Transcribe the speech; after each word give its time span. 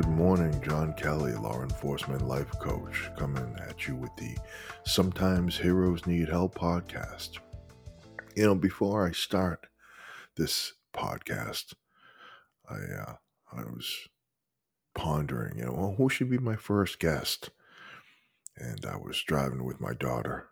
good 0.00 0.06
morning. 0.10 0.62
John 0.62 0.92
Kelly, 0.92 1.32
law 1.32 1.60
enforcement 1.60 2.22
life 2.22 2.52
coach, 2.60 3.10
coming 3.18 3.56
at 3.68 3.88
you 3.88 3.96
with 3.96 4.14
the 4.14 4.36
Sometimes 4.84 5.58
Heroes 5.58 6.06
Need 6.06 6.28
Help 6.28 6.54
podcast. 6.54 7.38
You 8.36 8.44
know, 8.44 8.54
before 8.54 9.04
I 9.04 9.10
start 9.10 9.66
this 10.36 10.74
podcast, 10.94 11.74
I 12.70 12.76
uh, 12.76 13.14
I 13.52 13.62
was 13.62 13.92
pondering, 14.94 15.58
you 15.58 15.64
know, 15.64 15.72
well, 15.72 15.94
who 15.98 16.08
should 16.08 16.30
be 16.30 16.38
my 16.38 16.54
first 16.54 17.00
guest? 17.00 17.50
And 18.56 18.86
I 18.86 18.96
was 18.96 19.20
driving 19.24 19.64
with 19.64 19.80
my 19.80 19.94
daughter 19.94 20.46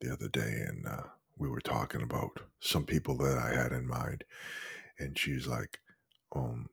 the 0.00 0.12
other 0.12 0.28
day, 0.28 0.64
and 0.66 0.88
uh, 0.88 1.02
we 1.38 1.48
were 1.48 1.60
talking 1.60 2.02
about 2.02 2.40
some 2.58 2.84
people 2.84 3.16
that 3.18 3.38
I 3.38 3.54
had 3.54 3.70
in 3.70 3.86
mind, 3.86 4.24
and 4.98 5.16
she's 5.16 5.46
like, 5.46 5.78
um 6.34 6.68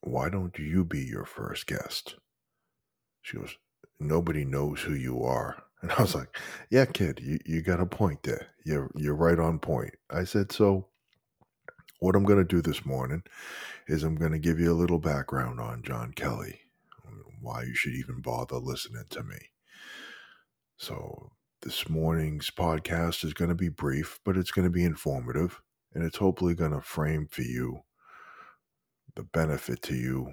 why 0.00 0.28
don't 0.28 0.58
you 0.58 0.84
be 0.84 1.00
your 1.00 1.24
first 1.24 1.66
guest? 1.66 2.16
She 3.22 3.36
goes, 3.36 3.56
nobody 4.00 4.44
knows 4.44 4.80
who 4.80 4.94
you 4.94 5.22
are. 5.22 5.62
And 5.80 5.92
I 5.92 6.02
was 6.02 6.16
like, 6.16 6.36
yeah, 6.70 6.86
kid, 6.86 7.20
you, 7.22 7.38
you 7.46 7.62
got 7.62 7.78
a 7.78 7.86
point 7.86 8.24
there. 8.24 8.48
You're, 8.64 8.90
you're 8.96 9.14
right 9.14 9.38
on 9.38 9.60
point. 9.60 9.94
I 10.10 10.24
said, 10.24 10.50
so 10.50 10.88
what 12.00 12.16
I'm 12.16 12.24
going 12.24 12.40
to 12.40 12.44
do 12.44 12.60
this 12.60 12.84
morning 12.84 13.22
is 13.86 14.02
I'm 14.02 14.16
going 14.16 14.32
to 14.32 14.40
give 14.40 14.58
you 14.58 14.72
a 14.72 14.74
little 14.74 14.98
background 14.98 15.60
on 15.60 15.84
John 15.84 16.10
Kelly, 16.14 16.62
um, 17.06 17.22
why 17.40 17.62
you 17.62 17.76
should 17.76 17.94
even 17.94 18.20
bother 18.20 18.56
listening 18.56 19.04
to 19.10 19.22
me. 19.22 19.38
So 20.78 21.30
this 21.62 21.88
morning's 21.88 22.50
podcast 22.50 23.24
is 23.24 23.32
going 23.32 23.50
to 23.50 23.54
be 23.54 23.68
brief, 23.68 24.18
but 24.24 24.36
it's 24.36 24.50
going 24.50 24.66
to 24.66 24.72
be 24.72 24.84
informative 24.84 25.60
and 25.94 26.04
it's 26.04 26.18
hopefully 26.18 26.54
going 26.56 26.72
to 26.72 26.80
frame 26.80 27.28
for 27.30 27.42
you 27.42 27.82
the 29.18 29.24
benefit 29.24 29.82
to 29.82 29.96
you 29.96 30.32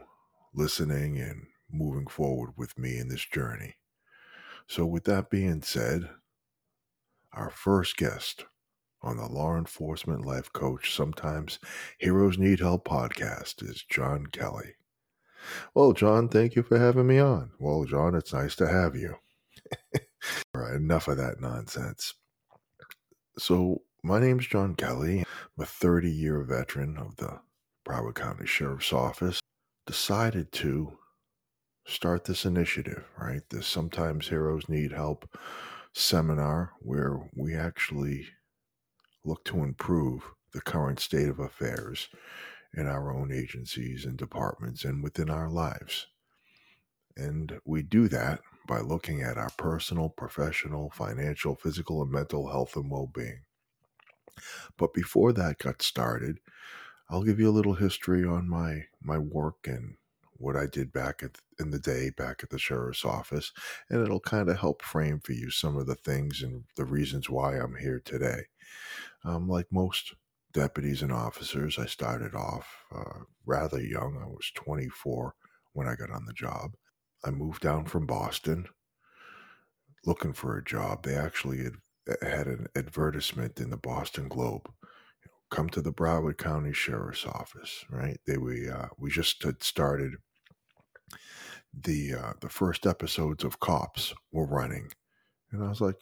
listening 0.53 1.17
and 1.17 1.47
moving 1.71 2.05
forward 2.05 2.51
with 2.55 2.77
me 2.77 2.99
in 2.99 3.07
this 3.09 3.25
journey. 3.25 3.73
So, 4.67 4.85
with 4.85 5.05
that 5.05 5.31
being 5.31 5.63
said, 5.63 6.07
our 7.33 7.49
first 7.49 7.97
guest 7.97 8.45
on 9.01 9.17
the 9.17 9.25
Law 9.25 9.57
Enforcement 9.57 10.23
Life 10.23 10.53
Coach 10.53 10.93
Sometimes 10.93 11.57
Heroes 11.97 12.37
Need 12.37 12.59
Help 12.59 12.87
podcast 12.87 13.67
is 13.67 13.83
John 13.89 14.27
Kelly. 14.27 14.75
Well, 15.73 15.93
John, 15.93 16.29
thank 16.29 16.55
you 16.55 16.61
for 16.61 16.77
having 16.77 17.07
me 17.07 17.17
on. 17.17 17.53
Well, 17.59 17.85
John, 17.85 18.13
it's 18.13 18.33
nice 18.33 18.55
to 18.57 18.67
have 18.67 18.95
you. 18.95 19.15
All 20.53 20.61
right, 20.61 20.75
enough 20.75 21.07
of 21.07 21.17
that 21.17 21.41
nonsense. 21.41 22.13
So, 23.39 23.81
my 24.03 24.19
name's 24.19 24.45
John 24.45 24.75
Kelly. 24.75 25.21
I'm 25.57 25.63
a 25.63 25.65
30 25.65 26.11
year 26.11 26.43
veteran 26.43 26.97
of 26.97 27.15
the 27.15 27.39
Broward 27.85 28.15
County 28.15 28.47
Sheriff's 28.47 28.91
Office 28.91 29.39
decided 29.85 30.51
to 30.53 30.97
start 31.85 32.25
this 32.25 32.43
initiative, 32.43 33.05
right? 33.17 33.43
This 33.49 33.67
Sometimes 33.67 34.27
Heroes 34.27 34.67
Need 34.67 34.91
Help 34.91 35.37
seminar 35.93 36.73
where 36.79 37.29
we 37.35 37.53
actually 37.55 38.27
look 39.23 39.45
to 39.45 39.63
improve 39.63 40.23
the 40.51 40.61
current 40.61 40.99
state 40.99 41.29
of 41.29 41.39
affairs 41.39 42.09
in 42.73 42.87
our 42.87 43.15
own 43.15 43.31
agencies 43.31 44.03
and 44.03 44.17
departments 44.17 44.83
and 44.83 45.03
within 45.03 45.29
our 45.29 45.49
lives. 45.49 46.07
And 47.15 47.59
we 47.65 47.83
do 47.83 48.07
that 48.09 48.41
by 48.67 48.79
looking 48.79 49.21
at 49.21 49.37
our 49.37 49.51
personal, 49.57 50.09
professional, 50.09 50.89
financial, 50.89 51.55
physical, 51.55 52.01
and 52.01 52.11
mental 52.11 52.49
health 52.49 52.75
and 52.75 52.89
well 52.89 53.09
being. 53.13 53.43
But 54.75 54.93
before 54.93 55.31
that 55.33 55.59
got 55.59 55.81
started, 55.81 56.39
I'll 57.09 57.23
give 57.23 57.39
you 57.39 57.49
a 57.49 57.51
little 57.51 57.75
history 57.75 58.25
on 58.25 58.49
my 58.49 58.85
my 59.01 59.17
work 59.17 59.67
and 59.67 59.95
what 60.37 60.55
I 60.55 60.65
did 60.65 60.91
back 60.91 61.23
at, 61.23 61.37
in 61.59 61.71
the 61.71 61.79
day 61.79 62.09
back 62.09 62.41
at 62.43 62.49
the 62.49 62.59
sheriff's 62.59 63.05
office, 63.05 63.51
and 63.89 64.01
it'll 64.01 64.19
kind 64.19 64.49
of 64.49 64.59
help 64.59 64.81
frame 64.81 65.19
for 65.23 65.31
you 65.31 65.49
some 65.49 65.77
of 65.77 65.87
the 65.87 65.95
things 65.95 66.41
and 66.41 66.63
the 66.75 66.85
reasons 66.85 67.29
why 67.29 67.57
I'm 67.57 67.75
here 67.75 68.01
today. 68.03 68.41
Um, 69.23 69.47
like 69.47 69.67
most 69.71 70.13
deputies 70.53 71.01
and 71.01 71.11
officers, 71.11 71.79
I 71.79 71.85
started 71.85 72.35
off 72.35 72.67
uh, 72.93 73.19
rather 73.45 73.81
young. 73.81 74.19
I 74.21 74.27
was 74.27 74.51
24 74.55 75.35
when 75.73 75.87
I 75.87 75.95
got 75.95 76.11
on 76.11 76.25
the 76.25 76.33
job. 76.33 76.75
I 77.23 77.31
moved 77.31 77.61
down 77.61 77.85
from 77.85 78.05
Boston 78.05 78.67
looking 80.05 80.33
for 80.33 80.57
a 80.57 80.63
job. 80.63 81.03
They 81.03 81.15
actually 81.15 81.63
had, 81.63 81.75
had 82.21 82.47
an 82.47 82.67
advertisement 82.75 83.59
in 83.59 83.69
the 83.69 83.77
Boston 83.77 84.27
Globe 84.27 84.69
come 85.49 85.69
to 85.69 85.81
the 85.81 85.93
Broward 85.93 86.37
County 86.37 86.73
Sheriff's 86.73 87.25
Office, 87.25 87.85
right? 87.89 88.19
They 88.25 88.37
we 88.37 88.69
uh, 88.69 88.87
we 88.97 89.09
just 89.09 89.43
had 89.43 89.63
started 89.63 90.13
the 91.73 92.15
uh, 92.15 92.33
the 92.41 92.49
first 92.49 92.85
episodes 92.85 93.43
of 93.43 93.59
Cops 93.59 94.13
were 94.31 94.47
running, 94.47 94.89
and 95.51 95.63
I 95.63 95.69
was 95.69 95.81
like, 95.81 95.95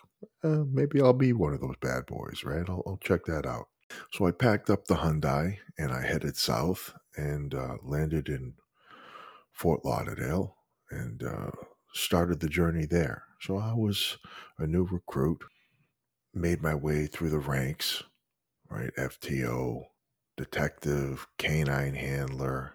eh, 0.43 0.63
maybe 0.71 1.01
I'll 1.01 1.13
be 1.13 1.33
one 1.33 1.53
of 1.53 1.61
those 1.61 1.75
bad 1.81 2.05
boys, 2.05 2.43
right? 2.43 2.67
I'll, 2.67 2.83
I'll, 2.85 2.99
check 3.03 3.25
that 3.25 3.45
out. 3.45 3.67
So 4.11 4.25
I 4.25 4.31
packed 4.31 4.69
up 4.69 4.85
the 4.85 4.95
Hyundai 4.95 5.57
and 5.77 5.91
I 5.91 6.01
headed 6.01 6.35
south 6.35 6.93
and 7.15 7.53
uh, 7.53 7.75
landed 7.83 8.29
in 8.29 8.53
Fort 9.51 9.85
Lauderdale 9.85 10.55
and 10.89 11.21
uh, 11.23 11.51
started 11.93 12.39
the 12.39 12.49
journey 12.49 12.85
there. 12.85 13.23
So 13.41 13.57
I 13.57 13.73
was 13.73 14.17
a 14.57 14.65
new 14.65 14.85
recruit, 14.85 15.43
made 16.33 16.61
my 16.61 16.73
way 16.73 17.05
through 17.05 17.29
the 17.29 17.39
ranks 17.39 18.03
right? 18.73 18.91
FTO, 18.97 19.85
detective, 20.35 21.27
canine 21.37 21.93
handler, 21.93 22.73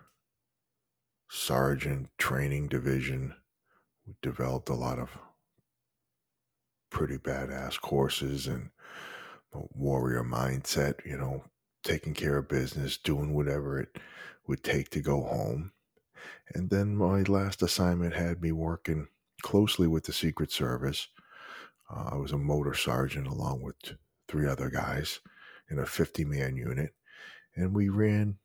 sergeant, 1.29 2.09
training 2.19 2.69
division. 2.69 3.35
We 4.07 4.15
developed 4.23 4.69
a 4.69 4.75
lot 4.75 4.99
of 5.01 5.11
pretty 6.91 7.19
badass 7.19 7.81
courses 7.81 8.47
and 8.47 8.71
warrior 9.53 10.23
mindset, 10.23 11.05
you 11.05 11.19
know, 11.19 11.45
taking 11.83 12.15
care 12.15 12.39
of 12.39 12.49
business, 12.49 12.97
doing 12.97 13.35
whatever 13.35 13.81
it 13.81 13.99
would 14.47 14.63
take 14.63 14.91
to 14.91 15.01
go 15.01 15.23
home. 15.23 15.73
And 16.55 16.71
then 16.71 16.97
my 16.97 17.23
last 17.23 17.61
assignment 17.63 18.15
had 18.15 18.41
me 18.41 18.53
working 18.53 19.09
closely 19.43 19.89
with 19.89 20.05
the 20.05 20.13
Secret 20.13 20.53
Service. 20.53 21.09
Uh, 21.91 22.11
I 22.13 22.17
was 22.17 22.33
a 22.33 22.39
motor 22.39 22.75
sergeant 22.75 23.27
along 23.27 23.63
with 23.63 23.77
three 24.29 24.47
other 24.47 24.71
guys 24.71 25.21
in 25.71 25.79
a 25.79 25.87
50 25.87 26.25
man 26.25 26.56
unit. 26.56 26.91
And 27.56 27.75
we 27.75 27.89
ran, 27.89 28.39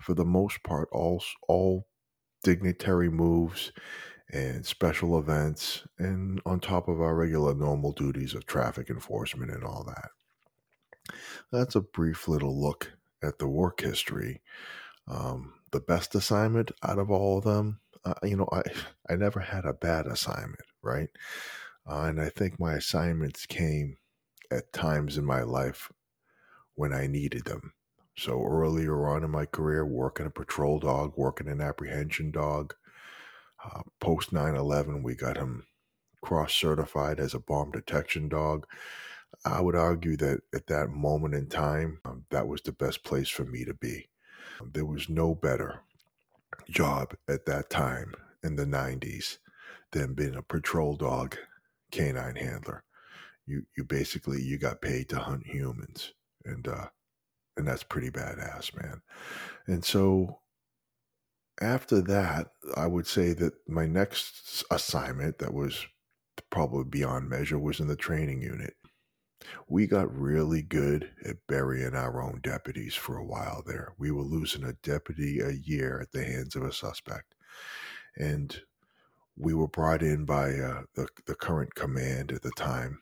for 0.00 0.14
the 0.14 0.24
most 0.24 0.62
part, 0.62 0.88
all, 0.92 1.22
all 1.48 1.86
dignitary 2.42 3.10
moves 3.10 3.72
and 4.32 4.64
special 4.64 5.18
events, 5.18 5.82
and 5.98 6.40
on 6.46 6.58
top 6.58 6.88
of 6.88 7.00
our 7.00 7.14
regular 7.14 7.54
normal 7.54 7.92
duties 7.92 8.34
of 8.34 8.46
traffic 8.46 8.88
enforcement 8.88 9.50
and 9.50 9.62
all 9.62 9.84
that. 9.84 11.14
That's 11.50 11.74
a 11.74 11.82
brief 11.82 12.28
little 12.28 12.58
look 12.58 12.92
at 13.22 13.38
the 13.38 13.48
work 13.48 13.80
history. 13.80 14.40
Um, 15.06 15.54
the 15.70 15.80
best 15.80 16.14
assignment 16.14 16.70
out 16.82 16.98
of 16.98 17.10
all 17.10 17.38
of 17.38 17.44
them, 17.44 17.80
uh, 18.04 18.14
you 18.22 18.36
know, 18.36 18.48
I 18.52 18.62
I 19.10 19.16
never 19.16 19.40
had 19.40 19.64
a 19.66 19.74
bad 19.74 20.06
assignment, 20.06 20.64
right? 20.82 21.08
Uh, 21.86 22.04
and 22.04 22.20
I 22.20 22.28
think 22.28 22.58
my 22.58 22.74
assignments 22.74 23.44
came 23.44 23.96
at 24.50 24.72
times 24.72 25.18
in 25.18 25.24
my 25.24 25.42
life 25.42 25.90
when 26.74 26.92
I 26.92 27.06
needed 27.06 27.44
them. 27.44 27.72
So 28.16 28.44
earlier 28.44 29.08
on 29.08 29.24
in 29.24 29.30
my 29.30 29.46
career, 29.46 29.86
working 29.86 30.26
a 30.26 30.30
patrol 30.30 30.78
dog, 30.78 31.14
working 31.16 31.48
an 31.48 31.60
apprehension 31.60 32.30
dog. 32.30 32.74
Uh, 33.64 33.82
Post 34.00 34.32
9 34.32 34.54
11, 34.54 35.02
we 35.02 35.14
got 35.14 35.36
him 35.36 35.64
cross 36.22 36.52
certified 36.54 37.18
as 37.20 37.34
a 37.34 37.40
bomb 37.40 37.70
detection 37.70 38.28
dog. 38.28 38.66
I 39.44 39.60
would 39.60 39.74
argue 39.74 40.16
that 40.18 40.40
at 40.54 40.66
that 40.66 40.90
moment 40.90 41.34
in 41.34 41.48
time, 41.48 42.00
um, 42.04 42.24
that 42.30 42.46
was 42.46 42.62
the 42.62 42.72
best 42.72 43.02
place 43.04 43.28
for 43.28 43.44
me 43.44 43.64
to 43.64 43.74
be. 43.74 44.08
There 44.72 44.84
was 44.84 45.08
no 45.08 45.34
better 45.34 45.82
job 46.70 47.14
at 47.28 47.46
that 47.46 47.70
time 47.70 48.14
in 48.42 48.56
the 48.56 48.66
90s 48.66 49.38
than 49.92 50.14
being 50.14 50.34
a 50.34 50.42
patrol 50.42 50.96
dog 50.96 51.36
canine 51.90 52.36
handler. 52.36 52.84
You 53.46 53.64
you 53.76 53.84
basically 53.84 54.42
you 54.42 54.58
got 54.58 54.80
paid 54.80 55.08
to 55.10 55.18
hunt 55.18 55.46
humans 55.46 56.12
and 56.44 56.66
uh, 56.68 56.86
and 57.56 57.66
that's 57.66 57.82
pretty 57.82 58.10
badass, 58.10 58.74
man. 58.80 59.02
And 59.66 59.84
so 59.84 60.40
after 61.60 62.00
that, 62.02 62.48
I 62.76 62.86
would 62.86 63.06
say 63.06 63.32
that 63.34 63.54
my 63.68 63.86
next 63.86 64.64
assignment 64.70 65.38
that 65.38 65.52
was 65.52 65.86
probably 66.50 66.84
beyond 66.84 67.28
measure 67.28 67.58
was 67.58 67.80
in 67.80 67.88
the 67.88 67.96
training 67.96 68.42
unit. 68.42 68.74
We 69.68 69.86
got 69.86 70.16
really 70.16 70.62
good 70.62 71.10
at 71.24 71.46
burying 71.48 71.94
our 71.94 72.22
own 72.22 72.40
deputies 72.42 72.94
for 72.94 73.16
a 73.16 73.24
while 73.24 73.62
there. 73.66 73.92
We 73.98 74.10
were 74.12 74.22
losing 74.22 74.64
a 74.64 74.72
deputy 74.72 75.40
a 75.40 75.50
year 75.50 76.00
at 76.00 76.12
the 76.12 76.24
hands 76.24 76.54
of 76.54 76.62
a 76.62 76.72
suspect. 76.72 77.34
And 78.16 78.60
we 79.36 79.52
were 79.54 79.68
brought 79.68 80.02
in 80.02 80.24
by 80.24 80.52
uh, 80.52 80.82
the, 80.94 81.08
the 81.26 81.34
current 81.34 81.74
command 81.74 82.32
at 82.32 82.42
the 82.42 82.52
time 82.56 83.00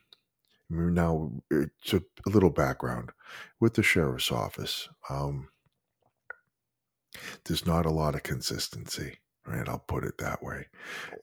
now, 0.71 1.33
it's 1.51 1.93
a, 1.93 2.03
a 2.27 2.31
little 2.31 2.51
background 2.51 3.11
with 3.59 3.75
the 3.75 3.83
sheriff's 3.83 4.31
office. 4.33 4.89
Um, 5.09 5.49
there's 7.45 7.67
not 7.67 7.87
a 7.87 7.91
lot 7.91 8.15
of 8.15 8.23
consistency. 8.23 9.19
Right, 9.47 9.67
I'll 9.69 9.79
put 9.79 10.05
it 10.05 10.19
that 10.19 10.43
way. 10.43 10.67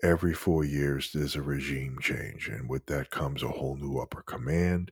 Every 0.01 0.33
four 0.33 0.65
years, 0.65 1.11
there's 1.13 1.35
a 1.35 1.41
regime 1.41 1.99
change, 2.01 2.49
and 2.49 2.67
with 2.67 2.88
that 2.88 3.11
comes 3.11 3.44
a 3.44 3.47
whole 3.47 3.77
new 3.77 3.99
upper 3.99 4.23
command 4.23 4.91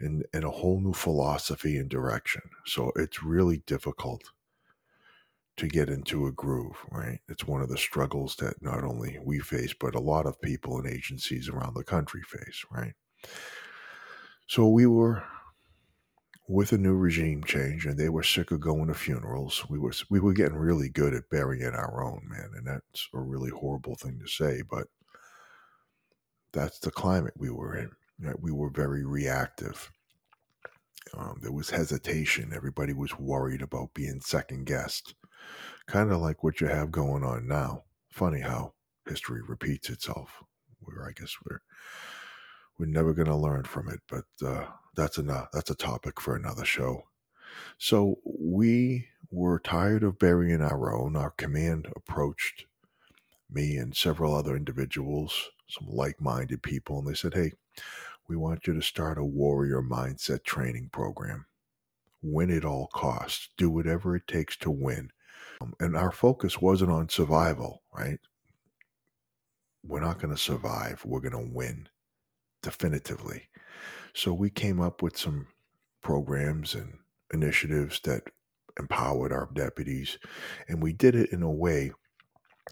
and, 0.00 0.24
and 0.32 0.44
a 0.44 0.50
whole 0.50 0.80
new 0.80 0.94
philosophy 0.94 1.76
and 1.76 1.90
direction. 1.90 2.42
So 2.64 2.90
it's 2.96 3.22
really 3.22 3.62
difficult 3.66 4.24
to 5.58 5.68
get 5.68 5.88
into 5.88 6.26
a 6.26 6.32
groove, 6.32 6.76
right? 6.90 7.20
It's 7.28 7.46
one 7.46 7.60
of 7.60 7.68
the 7.68 7.78
struggles 7.78 8.34
that 8.36 8.60
not 8.62 8.82
only 8.82 9.18
we 9.22 9.38
face, 9.40 9.74
but 9.78 9.94
a 9.94 10.00
lot 10.00 10.26
of 10.26 10.40
people 10.40 10.78
and 10.78 10.88
agencies 10.88 11.48
around 11.48 11.74
the 11.74 11.84
country 11.84 12.22
face, 12.22 12.64
right? 12.72 12.94
So 14.46 14.68
we 14.68 14.86
were 14.86 15.22
with 16.48 16.72
a 16.72 16.78
new 16.78 16.94
regime 16.94 17.42
change 17.44 17.86
and 17.86 17.98
they 17.98 18.10
were 18.10 18.22
sick 18.22 18.50
of 18.50 18.60
going 18.60 18.88
to 18.88 18.94
funerals. 18.94 19.64
We 19.70 19.78
were 19.78 19.92
we 20.10 20.20
were 20.20 20.34
getting 20.34 20.56
really 20.56 20.88
good 20.90 21.14
at 21.14 21.30
burying 21.30 21.74
our 21.74 22.04
own, 22.04 22.26
man, 22.28 22.50
and 22.56 22.66
that's 22.66 23.08
a 23.14 23.20
really 23.20 23.50
horrible 23.50 23.96
thing 23.96 24.20
to 24.20 24.28
say, 24.28 24.62
but 24.70 24.86
that's 26.52 26.78
the 26.78 26.90
climate 26.90 27.34
we 27.36 27.50
were 27.50 27.76
in. 27.76 27.90
Right? 28.20 28.40
We 28.40 28.52
were 28.52 28.70
very 28.70 29.04
reactive. 29.04 29.90
Um, 31.16 31.38
there 31.42 31.52
was 31.52 31.70
hesitation. 31.70 32.52
Everybody 32.54 32.92
was 32.92 33.18
worried 33.18 33.62
about 33.62 33.94
being 33.94 34.20
second 34.20 34.66
guessed, 34.66 35.14
kind 35.86 36.10
of 36.12 36.20
like 36.20 36.42
what 36.42 36.60
you 36.60 36.66
have 36.66 36.90
going 36.90 37.24
on 37.24 37.46
now. 37.46 37.84
Funny 38.10 38.40
how 38.40 38.74
history 39.08 39.40
repeats 39.46 39.90
itself. 39.90 40.42
Where 40.80 41.06
I 41.08 41.12
guess 41.12 41.34
we're 41.44 41.60
we're 42.78 42.86
never 42.86 43.12
going 43.12 43.28
to 43.28 43.36
learn 43.36 43.64
from 43.64 43.88
it, 43.88 44.00
but 44.08 44.24
uh, 44.46 44.66
that's 44.96 45.18
enough. 45.18 45.48
That's 45.52 45.70
a 45.70 45.76
topic 45.76 46.20
for 46.20 46.34
another 46.34 46.64
show. 46.64 47.04
So 47.78 48.18
we 48.24 49.08
were 49.30 49.58
tired 49.58 50.02
of 50.02 50.18
burying 50.18 50.60
our 50.60 50.92
own. 50.94 51.16
Our 51.16 51.30
command 51.30 51.88
approached 51.94 52.66
me 53.50 53.76
and 53.76 53.96
several 53.96 54.34
other 54.34 54.56
individuals, 54.56 55.50
some 55.68 55.88
like-minded 55.88 56.62
people, 56.62 56.98
and 56.98 57.06
they 57.06 57.14
said, 57.14 57.34
"Hey, 57.34 57.52
we 58.28 58.36
want 58.36 58.66
you 58.66 58.74
to 58.74 58.82
start 58.82 59.18
a 59.18 59.24
warrior 59.24 59.82
mindset 59.82 60.42
training 60.44 60.88
program. 60.90 61.46
Win 62.22 62.50
at 62.50 62.64
all 62.64 62.88
costs. 62.88 63.50
Do 63.56 63.70
whatever 63.70 64.16
it 64.16 64.26
takes 64.26 64.56
to 64.58 64.70
win." 64.70 65.10
Um, 65.60 65.74
and 65.78 65.96
our 65.96 66.10
focus 66.10 66.60
wasn't 66.60 66.90
on 66.90 67.08
survival, 67.08 67.82
right? 67.96 68.18
We're 69.84 70.00
not 70.00 70.18
going 70.18 70.34
to 70.34 70.40
survive. 70.40 71.04
We're 71.04 71.20
going 71.20 71.32
to 71.32 71.54
win 71.54 71.88
definitively. 72.64 73.48
So 74.14 74.32
we 74.32 74.48
came 74.48 74.80
up 74.80 75.02
with 75.02 75.18
some 75.18 75.48
programs 76.02 76.74
and 76.74 76.98
initiatives 77.32 78.00
that 78.04 78.22
empowered 78.78 79.32
our 79.32 79.48
deputies, 79.52 80.18
and 80.66 80.82
we 80.82 80.92
did 80.92 81.14
it 81.14 81.30
in 81.30 81.42
a 81.42 81.50
way. 81.50 81.92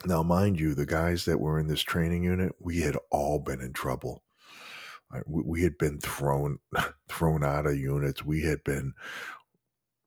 Now, 0.07 0.23
mind 0.23 0.59
you, 0.59 0.75
the 0.75 0.87
guys 0.87 1.27
that 1.27 1.39
were 1.39 1.59
in 1.61 1.69
this 1.69 1.83
training 1.83 2.25
unit, 2.25 2.53
we 2.59 2.81
had 2.81 2.97
all 3.11 3.39
been 3.39 3.61
in 3.61 3.75
trouble. 3.75 4.23
Uh, 5.15 5.21
we, 5.27 5.43
we 5.45 5.63
had 5.63 5.77
been 5.77 6.01
thrown 6.01 6.59
thrown 7.09 7.45
out 7.45 7.67
of 7.67 7.77
units. 7.77 8.25
We 8.25 8.43
had 8.43 8.65
been 8.65 8.95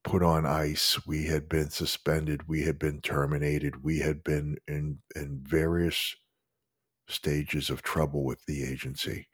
put 0.03 0.23
on 0.23 0.47
ice. 0.47 1.05
We 1.05 1.25
had 1.25 1.47
been 1.47 1.69
suspended. 1.69 2.47
We 2.47 2.63
had 2.63 2.79
been 2.79 3.01
terminated. 3.01 3.83
We 3.83 3.99
had 3.99 4.23
been 4.23 4.57
in 4.67 4.99
in 5.15 5.41
various 5.43 6.15
stages 7.07 7.69
of 7.69 7.83
trouble 7.83 8.23
with 8.23 8.43
the 8.47 8.63
agency 8.63 9.27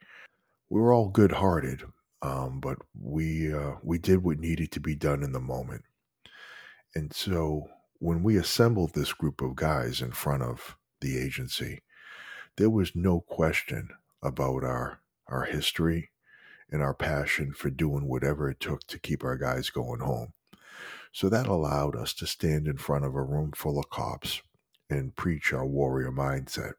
we 0.72 0.80
were 0.80 0.94
all 0.94 1.10
good 1.10 1.32
hearted, 1.32 1.82
um, 2.22 2.58
but 2.58 2.78
we 2.98 3.52
uh, 3.52 3.72
we 3.82 3.98
did 3.98 4.24
what 4.24 4.38
needed 4.38 4.70
to 4.72 4.80
be 4.80 4.94
done 4.94 5.22
in 5.22 5.32
the 5.32 5.38
moment. 5.38 5.84
And 6.94 7.12
so 7.12 7.68
when 7.98 8.22
we 8.22 8.38
assembled 8.38 8.94
this 8.94 9.12
group 9.12 9.42
of 9.42 9.54
guys 9.54 10.00
in 10.00 10.12
front 10.12 10.42
of 10.42 10.78
the 11.02 11.18
agency, 11.18 11.82
there 12.56 12.70
was 12.70 12.96
no 12.96 13.20
question 13.20 13.90
about 14.22 14.64
our 14.64 15.00
our 15.28 15.44
history 15.44 16.08
and 16.70 16.80
our 16.80 16.94
passion 16.94 17.52
for 17.52 17.68
doing 17.68 18.08
whatever 18.08 18.48
it 18.48 18.58
took 18.58 18.86
to 18.86 18.98
keep 18.98 19.22
our 19.22 19.36
guys 19.36 19.68
going 19.68 20.00
home. 20.00 20.32
So 21.12 21.28
that 21.28 21.48
allowed 21.48 21.96
us 21.96 22.14
to 22.14 22.26
stand 22.26 22.66
in 22.66 22.78
front 22.78 23.04
of 23.04 23.14
a 23.14 23.22
room 23.22 23.52
full 23.54 23.78
of 23.78 23.90
cops 23.90 24.40
and 24.88 25.14
preach 25.14 25.52
our 25.52 25.66
warrior 25.66 26.10
mindset. 26.10 26.72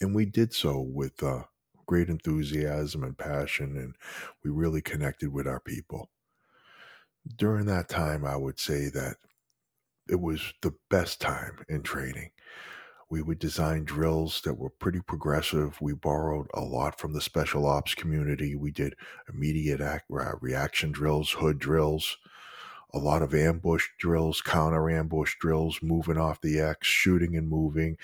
And 0.00 0.14
we 0.14 0.26
did 0.26 0.54
so 0.54 0.78
with 0.78 1.20
uh, 1.24 1.42
great 1.86 2.08
enthusiasm 2.08 3.04
and 3.04 3.16
passion, 3.16 3.76
and 3.76 3.96
we 4.42 4.50
really 4.50 4.82
connected 4.82 5.32
with 5.32 5.46
our 5.46 5.60
people. 5.60 6.10
During 7.36 7.66
that 7.66 7.88
time, 7.88 8.24
I 8.24 8.36
would 8.36 8.58
say 8.58 8.88
that 8.90 9.16
it 10.08 10.20
was 10.20 10.52
the 10.60 10.74
best 10.90 11.20
time 11.20 11.64
in 11.68 11.82
training. 11.82 12.30
We 13.10 13.22
would 13.22 13.38
design 13.38 13.84
drills 13.84 14.40
that 14.42 14.58
were 14.58 14.70
pretty 14.70 15.00
progressive. 15.00 15.80
We 15.80 15.92
borrowed 15.92 16.48
a 16.54 16.60
lot 16.60 16.98
from 16.98 17.12
the 17.12 17.20
special 17.20 17.66
ops 17.66 17.94
community. 17.94 18.54
We 18.54 18.70
did 18.70 18.94
immediate 19.32 19.80
act, 19.80 20.10
uh, 20.10 20.32
reaction 20.40 20.90
drills, 20.90 21.30
hood 21.30 21.58
drills, 21.58 22.16
a 22.92 22.98
lot 22.98 23.22
of 23.22 23.34
ambush 23.34 23.88
drills, 23.98 24.40
counter 24.40 24.90
ambush 24.90 25.36
drills, 25.40 25.80
moving 25.82 26.16
off 26.16 26.40
the 26.40 26.60
X, 26.60 26.86
shooting 26.86 27.36
and 27.36 27.48
moving, 27.48 27.96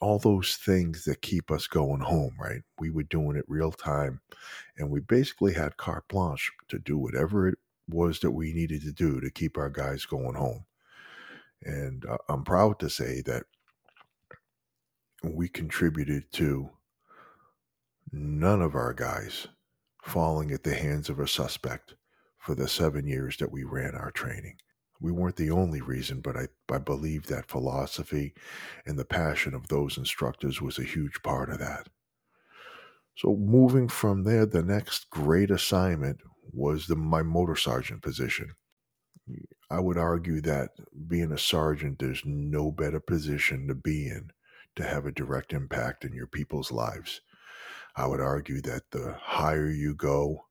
all 0.00 0.18
those 0.18 0.56
things 0.56 1.04
that 1.04 1.22
keep 1.22 1.50
us 1.50 1.66
going 1.66 2.00
home, 2.00 2.34
right? 2.40 2.62
We 2.78 2.90
were 2.90 3.02
doing 3.02 3.36
it 3.36 3.44
real 3.48 3.70
time 3.70 4.20
and 4.76 4.90
we 4.90 5.00
basically 5.00 5.52
had 5.52 5.76
carte 5.76 6.08
blanche 6.08 6.50
to 6.68 6.78
do 6.78 6.96
whatever 6.96 7.48
it 7.48 7.58
was 7.88 8.20
that 8.20 8.30
we 8.30 8.52
needed 8.52 8.82
to 8.82 8.92
do 8.92 9.20
to 9.20 9.30
keep 9.30 9.58
our 9.58 9.68
guys 9.68 10.06
going 10.06 10.34
home. 10.34 10.64
And 11.62 12.04
uh, 12.06 12.18
I'm 12.28 12.44
proud 12.44 12.78
to 12.78 12.88
say 12.88 13.20
that 13.22 13.44
we 15.22 15.48
contributed 15.48 16.32
to 16.32 16.70
none 18.10 18.62
of 18.62 18.74
our 18.74 18.94
guys 18.94 19.48
falling 20.02 20.50
at 20.50 20.64
the 20.64 20.74
hands 20.74 21.10
of 21.10 21.20
a 21.20 21.28
suspect 21.28 21.94
for 22.38 22.54
the 22.54 22.66
seven 22.66 23.06
years 23.06 23.36
that 23.36 23.52
we 23.52 23.64
ran 23.64 23.94
our 23.94 24.10
training 24.10 24.56
we 25.00 25.12
weren't 25.12 25.36
the 25.36 25.50
only 25.50 25.80
reason, 25.80 26.20
but 26.20 26.36
I, 26.36 26.48
I 26.70 26.78
believe 26.78 27.26
that 27.26 27.48
philosophy 27.48 28.34
and 28.84 28.98
the 28.98 29.04
passion 29.04 29.54
of 29.54 29.68
those 29.68 29.96
instructors 29.96 30.60
was 30.60 30.78
a 30.78 30.84
huge 30.84 31.22
part 31.22 31.48
of 31.48 31.58
that. 31.58 31.88
So 33.16 33.34
moving 33.34 33.88
from 33.88 34.24
there, 34.24 34.46
the 34.46 34.62
next 34.62 35.10
great 35.10 35.50
assignment 35.50 36.20
was 36.52 36.86
the 36.86 36.96
my 36.96 37.22
motor 37.22 37.56
sergeant 37.56 38.02
position. 38.02 38.52
I 39.70 39.80
would 39.80 39.96
argue 39.96 40.40
that 40.42 40.70
being 41.06 41.32
a 41.32 41.38
sergeant, 41.38 41.98
there's 41.98 42.22
no 42.24 42.70
better 42.70 43.00
position 43.00 43.68
to 43.68 43.74
be 43.74 44.08
in 44.08 44.30
to 44.76 44.84
have 44.84 45.06
a 45.06 45.12
direct 45.12 45.52
impact 45.52 46.04
in 46.04 46.12
your 46.12 46.26
people's 46.26 46.72
lives. 46.72 47.20
I 47.96 48.06
would 48.06 48.20
argue 48.20 48.60
that 48.62 48.90
the 48.90 49.16
higher 49.20 49.68
you 49.68 49.94
go, 49.94 50.46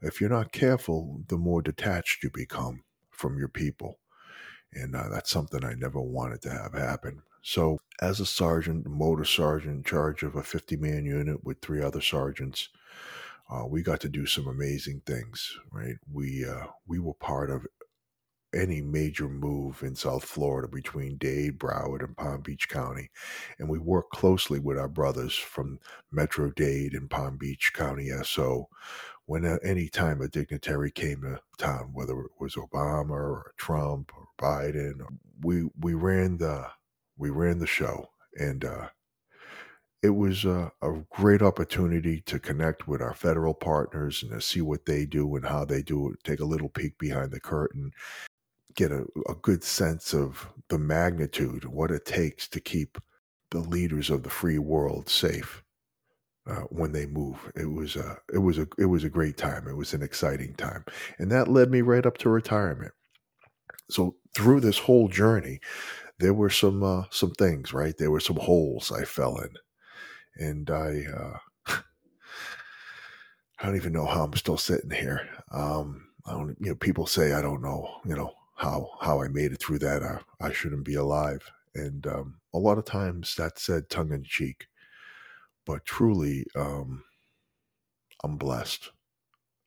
if 0.00 0.20
you're 0.20 0.30
not 0.30 0.52
careful, 0.52 1.22
the 1.28 1.36
more 1.36 1.62
detached 1.62 2.22
you 2.22 2.30
become 2.30 2.82
from 3.18 3.38
your 3.38 3.48
people. 3.48 3.98
And 4.72 4.94
uh, 4.94 5.08
that's 5.10 5.30
something 5.30 5.64
I 5.64 5.74
never 5.74 6.00
wanted 6.00 6.42
to 6.42 6.50
have 6.50 6.74
happen. 6.74 7.22
So, 7.42 7.78
as 8.00 8.20
a 8.20 8.26
sergeant, 8.26 8.86
motor 8.86 9.24
sergeant 9.24 9.76
in 9.76 9.82
charge 9.84 10.22
of 10.22 10.36
a 10.36 10.42
50 10.42 10.76
man 10.76 11.04
unit 11.04 11.42
with 11.44 11.60
three 11.60 11.82
other 11.82 12.00
sergeants, 12.00 12.68
uh, 13.50 13.64
we 13.66 13.82
got 13.82 14.00
to 14.00 14.08
do 14.08 14.26
some 14.26 14.46
amazing 14.46 15.02
things, 15.06 15.56
right? 15.72 15.96
We, 16.12 16.44
uh, 16.44 16.66
we 16.86 16.98
were 16.98 17.14
part 17.14 17.50
of 17.50 17.66
any 18.54 18.80
major 18.80 19.28
move 19.28 19.82
in 19.82 19.94
South 19.94 20.24
Florida 20.24 20.68
between 20.68 21.16
Dade, 21.18 21.58
Broward, 21.58 22.02
and 22.02 22.16
Palm 22.16 22.40
Beach 22.40 22.68
County. 22.68 23.10
And 23.58 23.68
we 23.68 23.78
worked 23.78 24.12
closely 24.12 24.58
with 24.58 24.78
our 24.78 24.88
brothers 24.88 25.34
from 25.34 25.78
Metro 26.12 26.50
Dade 26.50 26.94
and 26.94 27.10
Palm 27.10 27.36
Beach 27.36 27.72
County 27.74 28.10
SO 28.22 28.68
when 29.28 29.44
any 29.62 29.88
time 29.90 30.22
a 30.22 30.28
dignitary 30.28 30.90
came 30.90 31.20
to 31.20 31.38
town, 31.58 31.90
whether 31.92 32.18
it 32.18 32.30
was 32.40 32.54
Obama 32.54 33.10
or 33.10 33.52
Trump 33.58 34.10
or 34.16 34.26
Biden, 34.40 35.02
we 35.42 35.68
we 35.78 35.92
ran 35.92 36.38
the 36.38 36.66
we 37.18 37.28
ran 37.28 37.58
the 37.58 37.66
show, 37.66 38.08
and 38.40 38.64
uh, 38.64 38.88
it 40.02 40.10
was 40.10 40.46
a, 40.46 40.72
a, 40.80 41.02
great 41.10 41.42
opportunity 41.42 42.22
to 42.22 42.38
connect 42.38 42.88
with 42.88 43.02
our 43.02 43.12
federal 43.12 43.52
partners 43.52 44.22
and 44.22 44.32
to 44.32 44.40
see 44.40 44.62
what 44.62 44.86
they 44.86 45.04
do 45.04 45.36
and 45.36 45.44
how 45.44 45.62
they 45.62 45.82
do 45.82 46.10
it. 46.10 46.24
Take 46.24 46.40
a 46.40 46.46
little 46.46 46.70
peek 46.70 46.96
behind 46.96 47.30
the 47.30 47.40
curtain, 47.40 47.92
get 48.76 48.92
a, 48.92 49.04
a 49.28 49.34
good 49.42 49.62
sense 49.62 50.14
of 50.14 50.48
the 50.68 50.78
magnitude, 50.78 51.66
what 51.66 51.90
it 51.90 52.06
takes 52.06 52.48
to 52.48 52.60
keep 52.60 52.96
the 53.50 53.60
leaders 53.60 54.08
of 54.08 54.22
the 54.22 54.30
free 54.30 54.58
world 54.58 55.10
safe 55.10 55.62
uh, 56.48 56.62
when 56.70 56.92
they 56.92 57.06
move. 57.06 57.38
It 57.56 57.66
was 57.70 57.96
a 57.96 58.18
it 58.32 58.38
was 58.38 58.58
a 58.58 58.66
it 58.78 58.86
was 58.86 59.04
a 59.04 59.10
great 59.10 59.36
time. 59.36 59.68
It 59.68 59.76
was 59.76 59.94
an 59.94 60.02
exciting 60.02 60.54
time, 60.54 60.84
and 61.18 61.30
that 61.32 61.48
led 61.48 61.70
me 61.70 61.82
right 61.82 62.06
up 62.06 62.18
to 62.18 62.28
retirement. 62.30 62.92
So 63.90 64.16
through 64.36 64.60
this 64.60 64.78
whole 64.78 65.08
journey, 65.08 65.60
there 66.18 66.34
were 66.34 66.50
some 66.50 66.82
uh, 66.82 67.04
some 67.10 67.32
things 67.32 67.72
right. 67.72 67.96
There 67.98 68.10
were 68.10 68.20
some 68.20 68.36
holes 68.36 68.92
I 68.92 69.04
fell 69.04 69.38
in, 69.38 69.50
and 70.46 70.70
I 70.70 71.04
uh, 71.16 71.38
I 73.60 73.66
don't 73.66 73.76
even 73.76 73.92
know 73.92 74.06
how 74.06 74.24
I'm 74.24 74.34
still 74.34 74.56
sitting 74.56 74.90
here. 74.90 75.28
Um, 75.52 76.08
I 76.26 76.32
don't 76.32 76.56
you 76.60 76.70
know 76.70 76.74
people 76.76 77.06
say 77.06 77.32
I 77.32 77.42
don't 77.42 77.62
know 77.62 78.00
you 78.04 78.14
know 78.16 78.32
how 78.56 78.90
how 79.00 79.22
I 79.22 79.28
made 79.28 79.52
it 79.52 79.60
through 79.60 79.80
that. 79.80 80.02
I, 80.02 80.20
I 80.40 80.52
shouldn't 80.52 80.84
be 80.84 80.94
alive, 80.94 81.50
And 81.74 82.06
um, 82.06 82.40
a 82.54 82.58
lot 82.58 82.78
of 82.78 82.84
times 82.84 83.34
that's 83.36 83.62
said 83.62 83.88
tongue 83.90 84.12
in 84.12 84.24
cheek. 84.24 84.66
But 85.68 85.84
truly, 85.84 86.46
um, 86.56 87.04
I'm 88.24 88.38
blessed. 88.38 88.90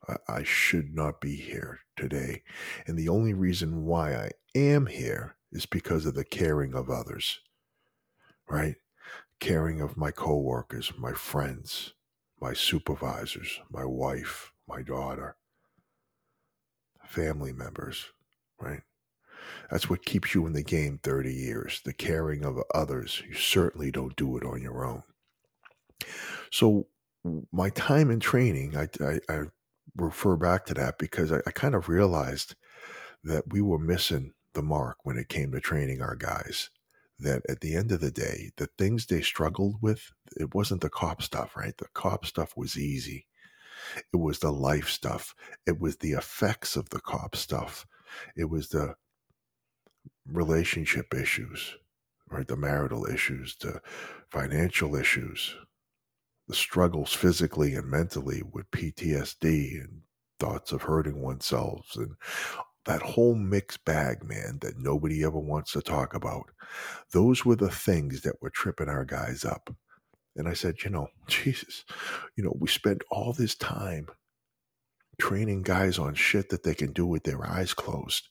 I, 0.10 0.15
I 0.27 0.43
should 0.43 0.96
not 0.96 1.22
be 1.22 1.36
here 1.36 1.81
today. 1.96 2.41
And 2.88 2.98
the 2.98 3.08
only 3.08 3.36
reason 3.36 3.86
why 3.86 4.15
I 4.15 4.31
am 4.55 4.88
here 4.88 5.36
is 5.51 5.67
because 5.67 6.08
of 6.08 6.15
the 6.15 6.25
caring 6.25 6.74
of 6.74 6.89
others, 6.89 7.41
right? 8.50 8.77
Caring 9.39 9.79
of 9.79 9.96
my 9.96 10.10
coworkers, 10.10 10.91
my 10.98 11.13
friends, 11.13 11.93
my 12.41 12.53
supervisors, 12.53 13.60
my 13.70 13.86
wife, 13.86 14.53
my 14.67 14.81
daughter, 14.81 15.38
family 17.05 17.53
members, 17.53 18.08
right? 18.60 18.81
That's 19.70 19.88
what 19.88 20.03
keeps 20.03 20.34
you 20.34 20.48
in 20.48 20.53
the 20.53 20.63
game 20.63 21.00
30 21.03 21.31
years, 21.31 21.79
the 21.86 21.93
caring 21.93 22.43
of 22.43 22.58
others. 22.74 23.22
You 23.27 23.36
certainly 23.36 23.91
don't 23.91 24.15
do 24.15 24.36
it 24.38 24.43
on 24.43 24.63
your 24.63 24.84
own. 24.84 25.03
So, 26.51 26.88
my 27.51 27.70
time 27.70 28.10
in 28.10 28.20
training, 28.20 28.75
I, 28.75 28.88
I, 29.03 29.20
I 29.29 29.43
refer 29.96 30.36
back 30.38 30.65
to 30.65 30.74
that 30.74 30.98
because 30.98 31.31
I, 31.31 31.39
I 31.46 31.51
kind 31.51 31.75
of 31.75 31.89
realized 31.89 32.55
that 33.24 33.43
we 33.51 33.62
were 33.62 33.79
missing 33.79 34.34
the 34.53 34.63
mark 34.63 34.98
when 35.03 35.17
it 35.17 35.29
came 35.29 35.51
to 35.51 35.60
training 35.60 36.01
our 36.01 36.15
guys. 36.15 36.70
That 37.20 37.43
at 37.48 37.62
the 37.62 37.75
end 37.75 37.91
of 37.91 38.01
the 38.01 38.10
day, 38.10 38.50
the 38.58 38.67
things 38.79 39.05
they 39.05 39.22
struggled 39.22 39.75
with, 39.79 40.12
it 40.38 40.55
wasn't 40.55 40.81
the 40.81 40.89
cop 40.89 41.22
stuff, 41.22 41.55
right? 41.55 41.77
The 41.77 41.86
cop 41.93 42.25
stuff 42.25 42.58
was 42.58 42.77
easy. 42.77 43.27
It 44.13 44.17
was 44.17 44.39
the 44.39 44.51
life 44.51 44.89
stuff. 44.89 45.36
It 45.67 45.79
was 45.79 45.98
the 45.98 46.13
effects 46.13 46.75
of 46.75 46.89
the 46.89 47.00
cop 47.00 47.36
stuff. 47.36 47.86
It 48.36 48.50
was 48.50 48.70
the 48.70 48.96
relationship 50.27 51.13
issues, 51.13 51.75
right? 52.29 52.48
The 52.48 52.58
marital 52.58 53.05
issues, 53.05 53.55
the 53.58 53.81
financial 54.29 54.96
issues, 54.96 55.55
the 56.48 56.56
struggles 56.56 57.14
physically 57.14 57.76
and 57.76 57.90
mentally 57.90 58.42
with 58.52 58.70
PTSD 58.72 59.82
and 59.82 60.02
thoughts 60.40 60.72
of 60.72 60.84
hurting 60.84 61.22
oneself 61.22 61.92
and 61.96 62.16
that 62.86 63.02
whole 63.02 63.36
mixed 63.36 63.86
bag, 63.86 64.24
man, 64.24 64.58
that 64.62 64.78
nobody 64.78 65.24
ever 65.24 65.40
wants 65.40 65.74
to 65.74 65.82
talk 65.82 66.16
about. 66.16 66.50
Those 67.12 67.46
were 67.46 67.56
the 67.56 67.70
things 67.70 68.22
that 68.22 68.42
were 68.42 68.50
tripping 68.50 68.90
our 68.90 69.06
guys 69.06 69.46
up. 69.46 69.74
And 70.36 70.48
I 70.48 70.54
said, 70.54 70.84
you 70.84 70.90
know, 70.90 71.08
Jesus, 71.28 71.86
you 72.36 72.44
know, 72.44 72.56
we 72.60 72.68
spent 72.68 73.04
all 73.12 73.34
this 73.34 73.56
time 73.56 74.08
training 75.20 75.62
guys 75.62 76.00
on 76.00 76.16
shit 76.16 76.50
that 76.50 76.64
they 76.64 76.74
can 76.74 76.92
do 76.92 77.06
with 77.06 77.24
their 77.24 77.46
eyes 77.46 77.74
closed. 77.74 78.28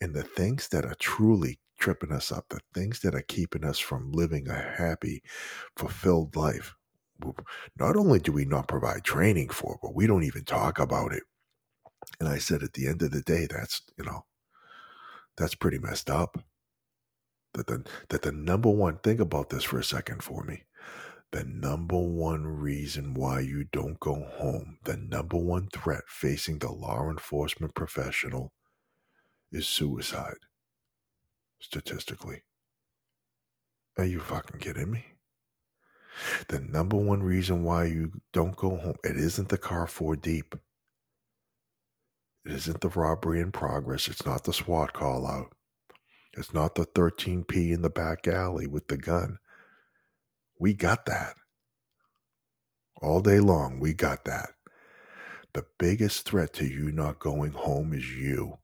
And 0.00 0.14
the 0.14 0.22
things 0.22 0.68
that 0.68 0.84
are 0.84 0.94
truly 1.00 1.58
tripping 1.78 2.12
us 2.12 2.30
up, 2.30 2.44
the 2.50 2.60
things 2.74 3.00
that 3.00 3.14
are 3.14 3.24
keeping 3.26 3.64
us 3.64 3.78
from 3.78 4.12
living 4.12 4.48
a 4.48 4.54
happy, 4.54 5.22
fulfilled 5.76 6.36
life, 6.36 6.74
not 7.78 7.96
only 7.96 8.18
do 8.18 8.32
we 8.32 8.44
not 8.44 8.68
provide 8.68 9.04
training 9.04 9.48
for, 9.50 9.78
but 9.82 9.94
we 9.94 10.06
don't 10.06 10.24
even 10.24 10.44
talk 10.44 10.78
about 10.78 11.12
it. 11.12 11.22
And 12.18 12.28
I 12.28 12.38
said, 12.38 12.62
at 12.62 12.72
the 12.72 12.88
end 12.88 13.02
of 13.02 13.10
the 13.10 13.22
day, 13.22 13.46
that's, 13.50 13.82
you 13.98 14.04
know, 14.04 14.24
that's 15.36 15.54
pretty 15.54 15.78
messed 15.78 16.10
up. 16.10 16.38
That 17.54 17.66
the, 17.66 17.84
that 18.08 18.22
the 18.22 18.32
number 18.32 18.70
one, 18.70 18.98
think 18.98 19.20
about 19.20 19.50
this 19.50 19.64
for 19.64 19.78
a 19.78 19.84
second 19.84 20.22
for 20.22 20.44
me. 20.44 20.62
The 21.32 21.44
number 21.44 21.98
one 21.98 22.44
reason 22.44 23.14
why 23.14 23.40
you 23.40 23.64
don't 23.72 24.00
go 24.00 24.26
home, 24.36 24.78
the 24.84 24.96
number 24.96 25.36
one 25.36 25.68
threat 25.72 26.02
facing 26.08 26.58
the 26.58 26.72
law 26.72 27.08
enforcement 27.08 27.74
professional 27.74 28.52
is 29.52 29.66
suicide. 29.66 30.38
Statistically. 31.60 32.42
Are 33.98 34.04
you 34.04 34.20
fucking 34.20 34.60
kidding 34.60 34.90
me? 34.90 35.04
The 36.48 36.60
number 36.60 36.96
one 36.96 37.22
reason 37.22 37.62
why 37.62 37.86
you 37.86 38.12
don't 38.32 38.56
go 38.56 38.76
home, 38.76 38.96
it 39.04 39.16
isn't 39.16 39.48
the 39.48 39.58
car 39.58 39.86
four 39.86 40.16
deep. 40.16 40.54
It 42.44 42.52
isn't 42.52 42.80
the 42.80 42.88
robbery 42.88 43.40
in 43.40 43.52
progress. 43.52 44.08
It's 44.08 44.24
not 44.24 44.44
the 44.44 44.52
SWAT 44.52 44.92
call 44.92 45.26
out. 45.26 45.52
It's 46.32 46.54
not 46.54 46.74
the 46.74 46.86
13P 46.86 47.72
in 47.72 47.82
the 47.82 47.90
back 47.90 48.26
alley 48.26 48.66
with 48.66 48.88
the 48.88 48.96
gun. 48.96 49.38
We 50.58 50.74
got 50.74 51.06
that. 51.06 51.34
All 53.02 53.20
day 53.20 53.40
long, 53.40 53.80
we 53.80 53.94
got 53.94 54.24
that. 54.24 54.50
The 55.52 55.66
biggest 55.78 56.26
threat 56.26 56.52
to 56.54 56.66
you 56.66 56.92
not 56.92 57.18
going 57.18 57.52
home 57.52 57.92
is 57.92 58.08
you. 58.08 58.58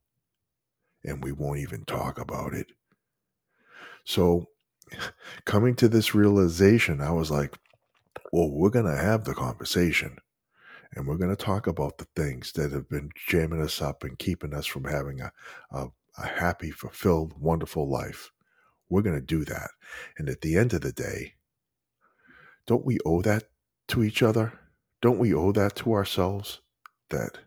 And 1.05 1.23
we 1.23 1.33
won't 1.33 1.59
even 1.59 1.85
talk 1.85 2.19
about 2.19 2.55
it. 2.55 2.69
So, 4.05 4.47
coming 5.45 5.75
to 5.77 5.89
this 5.89 6.15
realization, 6.15 7.01
I 7.01 7.11
was 7.11 7.31
like, 7.31 7.57
well, 8.33 8.51
we're 8.51 8.71
going 8.71 8.87
to 8.87 8.97
have 8.97 9.25
the 9.25 9.35
conversation 9.35 10.19
and 10.95 11.07
we're 11.07 11.19
going 11.19 11.35
to 11.35 11.45
talk 11.45 11.67
about 11.67 11.99
the 11.99 12.07
things 12.17 12.53
that 12.53 12.73
have 12.73 12.89
been 12.89 13.11
jamming 13.29 13.63
us 13.63 13.83
up 13.83 14.03
and 14.03 14.19
keeping 14.19 14.55
us 14.55 14.67
from 14.67 14.85
having 14.85 15.21
a, 15.21 15.33
a, 15.71 15.87
a 16.19 16.27
happy, 16.27 16.71
fulfilled, 16.71 17.35
wonderful 17.39 17.89
life. 17.89 18.31
We're 18.89 19.03
going 19.03 19.19
to 19.19 19.25
do 19.25 19.45
that. 19.45 19.71
And 20.17 20.29
at 20.29 20.41
the 20.41 20.57
end 20.57 20.73
of 20.73 20.81
the 20.81 20.93
day, 20.93 21.35
don't 22.67 22.85
we 22.85 22.99
owe 23.05 23.23
that 23.23 23.45
to 23.89 24.03
each 24.03 24.23
other? 24.23 24.53
Don't 25.03 25.19
we 25.19 25.35
owe 25.35 25.53
that 25.53 25.77
to 25.77 25.93
ourselves? 25.93 26.61
That 27.11 27.39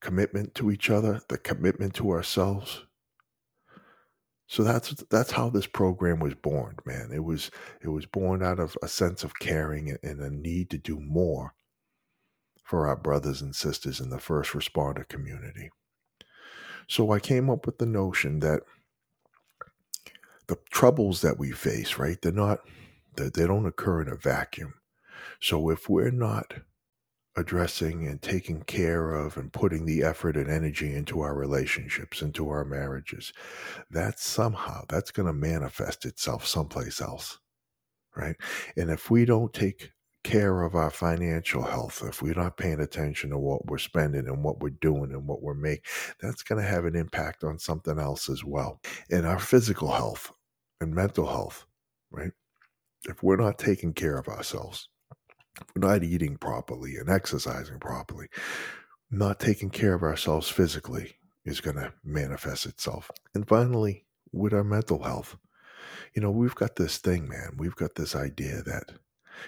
commitment 0.00 0.54
to 0.54 0.70
each 0.70 0.88
other, 0.88 1.20
the 1.28 1.38
commitment 1.38 1.94
to 1.94 2.10
ourselves. 2.10 2.84
So 4.50 4.64
that's 4.64 4.90
that's 5.10 5.30
how 5.30 5.48
this 5.48 5.68
program 5.68 6.18
was 6.18 6.34
born, 6.34 6.74
man. 6.84 7.10
It 7.14 7.22
was 7.22 7.52
it 7.82 7.88
was 7.88 8.04
born 8.04 8.42
out 8.42 8.58
of 8.58 8.76
a 8.82 8.88
sense 8.88 9.22
of 9.22 9.38
caring 9.38 9.96
and 10.02 10.20
a 10.20 10.28
need 10.28 10.70
to 10.70 10.78
do 10.78 10.98
more 10.98 11.54
for 12.64 12.88
our 12.88 12.96
brothers 12.96 13.40
and 13.40 13.54
sisters 13.54 14.00
in 14.00 14.10
the 14.10 14.18
first 14.18 14.50
responder 14.50 15.08
community. 15.08 15.70
So 16.88 17.12
I 17.12 17.20
came 17.20 17.48
up 17.48 17.64
with 17.64 17.78
the 17.78 17.86
notion 17.86 18.40
that 18.40 18.62
the 20.48 20.58
troubles 20.72 21.20
that 21.20 21.38
we 21.38 21.52
face, 21.52 21.96
right? 21.96 22.20
They're 22.20 22.32
not 22.32 22.58
they, 23.16 23.28
they 23.28 23.46
don't 23.46 23.66
occur 23.66 24.02
in 24.02 24.08
a 24.08 24.16
vacuum. 24.16 24.74
So 25.40 25.70
if 25.70 25.88
we're 25.88 26.10
not 26.10 26.54
addressing 27.36 28.06
and 28.06 28.20
taking 28.20 28.62
care 28.62 29.14
of 29.14 29.36
and 29.36 29.52
putting 29.52 29.86
the 29.86 30.02
effort 30.02 30.36
and 30.36 30.50
energy 30.50 30.94
into 30.94 31.20
our 31.20 31.34
relationships, 31.34 32.22
into 32.22 32.48
our 32.48 32.64
marriages, 32.64 33.32
that 33.90 34.18
somehow 34.18 34.84
that's 34.88 35.10
going 35.10 35.26
to 35.26 35.32
manifest 35.32 36.04
itself 36.04 36.46
someplace 36.46 37.00
else. 37.00 37.38
Right. 38.16 38.36
And 38.76 38.90
if 38.90 39.10
we 39.10 39.24
don't 39.24 39.54
take 39.54 39.92
care 40.24 40.62
of 40.62 40.74
our 40.74 40.90
financial 40.90 41.62
health, 41.62 42.02
if 42.04 42.20
we're 42.20 42.34
not 42.34 42.56
paying 42.56 42.80
attention 42.80 43.30
to 43.30 43.38
what 43.38 43.64
we're 43.66 43.78
spending 43.78 44.26
and 44.26 44.42
what 44.42 44.60
we're 44.60 44.70
doing 44.70 45.12
and 45.12 45.26
what 45.26 45.42
we're 45.42 45.54
making, 45.54 45.84
that's 46.20 46.42
going 46.42 46.60
to 46.60 46.68
have 46.68 46.84
an 46.84 46.96
impact 46.96 47.44
on 47.44 47.58
something 47.58 47.98
else 47.98 48.28
as 48.28 48.44
well. 48.44 48.80
In 49.08 49.24
our 49.24 49.38
physical 49.38 49.92
health 49.92 50.32
and 50.80 50.92
mental 50.92 51.26
health, 51.26 51.64
right? 52.10 52.32
If 53.08 53.22
we're 53.22 53.36
not 53.36 53.58
taking 53.58 53.94
care 53.94 54.18
of 54.18 54.28
ourselves, 54.28 54.88
not 55.76 56.02
eating 56.02 56.36
properly 56.36 56.96
and 56.96 57.08
exercising 57.08 57.78
properly, 57.78 58.28
not 59.10 59.40
taking 59.40 59.70
care 59.70 59.94
of 59.94 60.02
ourselves 60.02 60.48
physically 60.48 61.14
is 61.44 61.60
going 61.60 61.76
to 61.76 61.92
manifest 62.04 62.66
itself. 62.66 63.10
And 63.34 63.48
finally, 63.48 64.06
with 64.32 64.52
our 64.52 64.64
mental 64.64 65.02
health, 65.02 65.36
you 66.14 66.22
know, 66.22 66.30
we've 66.30 66.54
got 66.54 66.76
this 66.76 66.98
thing, 66.98 67.28
man. 67.28 67.54
We've 67.56 67.76
got 67.76 67.94
this 67.94 68.14
idea 68.14 68.62
that, 68.62 68.92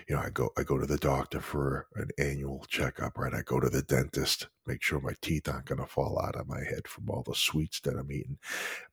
you 0.09 0.17
know, 0.17 0.23
I 0.23 0.31
go 0.31 0.51
I 0.57 0.63
go 0.63 0.79
to 0.79 0.87
the 0.87 0.97
doctor 0.97 1.41
for 1.41 1.87
an 1.97 2.09
annual 2.19 2.65
checkup, 2.69 3.19
right? 3.19 3.35
I 3.35 3.43
go 3.43 3.61
to 3.61 3.69
the 3.69 3.83
dentist, 3.83 4.49
make 4.67 4.83
sure 4.83 5.01
my 5.01 5.15
teeth 5.21 5.49
aren't 5.49 5.67
going 5.67 5.81
to 5.81 5.87
fall 5.87 6.21
out 6.21 6.37
of 6.37 6.49
my 6.49 6.61
head 6.61 6.89
from 6.89 7.11
all 7.11 7.23
the 7.27 7.35
sweets 7.35 7.81
that 7.81 7.97
I'm 7.97 8.11
eating. 8.11 8.39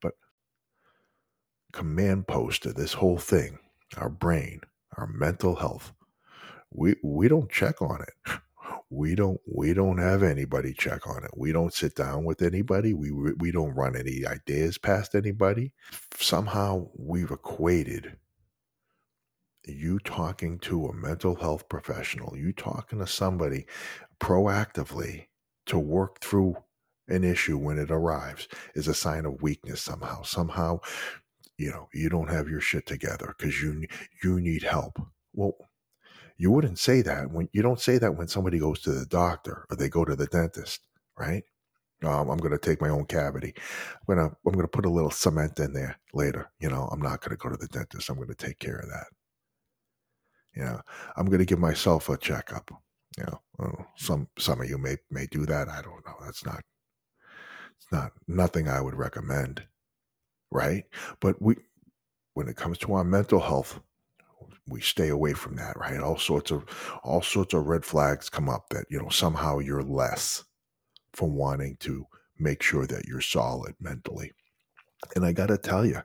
But 0.02 0.14
command 1.72 2.28
post 2.28 2.64
to 2.64 2.74
this 2.74 2.94
whole 2.94 3.18
thing, 3.18 3.60
our 3.98 4.10
brain, 4.10 4.62
our 4.98 5.08
mental 5.08 5.56
health, 5.56 5.94
we 6.72 6.96
we 7.04 7.28
don't 7.28 7.52
check 7.52 7.82
on 7.82 8.02
it. 8.02 8.40
We 8.92 9.16
don't 9.16 9.40
we 9.46 9.74
don't 9.74 10.00
have 10.00 10.24
anybody 10.24 10.74
check 10.74 11.08
on 11.08 11.24
it. 11.24 11.32
We 11.38 11.52
don't 11.52 11.74
sit 11.74 11.96
down 11.96 12.26
with 12.26 12.42
anybody. 12.42 12.94
We 12.94 13.12
we 13.12 13.52
don't 13.52 13.76
run 13.76 13.96
any 13.96 14.26
ideas 14.26 14.78
past 14.78 15.16
anybody. 15.16 15.74
Somehow 16.18 16.88
we've 16.96 17.32
equated 17.32 18.18
you 19.66 20.00
talking 20.00 20.60
to 20.60 20.88
a 20.88 20.94
mental 20.94 21.36
health 21.36 21.70
professional, 21.70 22.36
you 22.36 22.52
talking 22.52 23.00
to 23.00 23.08
somebody 23.08 23.66
proactively 24.20 25.28
to 25.68 25.78
work 25.78 26.20
through 26.22 26.56
an 27.08 27.24
issue 27.24 27.58
when 27.58 27.78
it 27.78 27.92
arrives 27.92 28.48
is 28.76 28.88
a 28.88 28.94
sign 28.94 29.26
of 29.26 29.42
weakness 29.42 29.82
somehow. 29.82 30.22
Somehow, 30.24 30.80
you 31.58 31.72
know, 31.72 31.88
you 31.94 32.10
don't 32.10 32.30
have 32.30 32.50
your 32.50 32.62
shit 32.62 32.86
together 32.86 33.36
because 33.38 33.62
you 33.62 33.86
you 34.24 34.40
need 34.40 34.64
help. 34.64 35.00
Well, 35.34 35.56
you 36.40 36.52
wouldn't 36.52 36.80
say 36.80 37.02
that 37.04 37.32
when 37.32 37.50
you 37.52 37.62
don't 37.62 37.82
say 37.82 38.00
that 38.00 38.16
when 38.16 38.30
somebody 38.30 38.60
goes 38.60 38.80
to 38.82 38.92
the 38.94 39.06
doctor 39.06 39.66
or 39.70 39.76
they 39.76 39.90
go 39.90 40.06
to 40.06 40.16
the 40.16 40.26
dentist, 40.28 40.82
right? 41.20 41.44
Um, 42.04 42.30
I'm 42.30 42.38
going 42.38 42.54
to 42.54 42.58
take 42.58 42.82
my 42.82 42.88
own 42.90 43.06
cavity. 43.06 43.54
I'm 43.58 44.16
going 44.16 44.30
to 44.30 44.36
I'm 44.46 44.54
going 44.54 44.66
to 44.66 44.70
put 44.70 44.86
a 44.86 44.90
little 44.90 45.12
cement 45.12 45.60
in 45.60 45.74
there 45.74 46.00
later. 46.14 46.50
You 46.62 46.70
know, 46.70 46.88
I'm 46.92 47.02
not 47.02 47.20
going 47.22 47.32
to 47.32 47.38
go 47.38 47.50
to 47.50 47.58
the 47.58 47.68
dentist. 47.68 48.10
I'm 48.10 48.16
going 48.16 48.30
to 48.30 48.36
take 48.36 48.58
care 48.60 48.78
of 48.78 48.88
that. 48.90 49.08
You 50.56 50.64
know, 50.64 50.82
I'm 51.18 51.26
going 51.26 51.40
to 51.40 51.46
give 51.46 51.60
myself 51.60 52.08
a 52.08 52.18
checkup. 52.18 52.72
You 53.18 53.26
know, 53.26 53.86
some 53.98 54.30
some 54.38 54.62
of 54.62 54.70
you 54.70 54.78
may 54.78 54.96
may 55.12 55.26
do 55.26 55.46
that. 55.46 55.68
I 55.68 55.82
don't 55.82 56.06
know. 56.06 56.16
That's 56.24 56.46
not 56.46 56.64
it's 57.78 57.92
not 57.92 58.14
nothing 58.30 58.70
I 58.70 58.80
would 58.80 58.96
recommend, 58.96 59.64
right? 60.52 60.86
But 61.20 61.42
we 61.42 61.58
when 62.34 62.48
it 62.48 62.56
comes 62.56 62.78
to 62.80 62.94
our 62.94 63.04
mental 63.04 63.42
health, 63.42 63.82
we 64.70 64.82
stay 64.82 65.10
away 65.10 65.34
from 65.34 65.56
that, 65.56 65.78
right? 65.78 66.00
All 66.00 66.18
sorts 66.18 66.52
of 66.52 66.66
all 67.04 67.22
sorts 67.22 67.54
of 67.54 67.68
red 67.68 67.86
flags 67.86 68.30
come 68.30 68.50
up 68.50 68.70
that, 68.70 68.86
you 68.90 69.00
know, 69.00 69.10
somehow 69.10 69.60
you're 69.60 69.84
less 69.84 70.44
for 71.14 71.30
wanting 71.30 71.78
to 71.82 72.06
make 72.38 72.64
sure 72.64 72.88
that 72.88 73.06
you're 73.06 73.22
solid 73.22 73.76
mentally. 73.80 74.32
And 75.16 75.26
I 75.26 75.32
got 75.32 75.48
to 75.48 75.58
tell 75.58 75.86
you, 75.86 76.02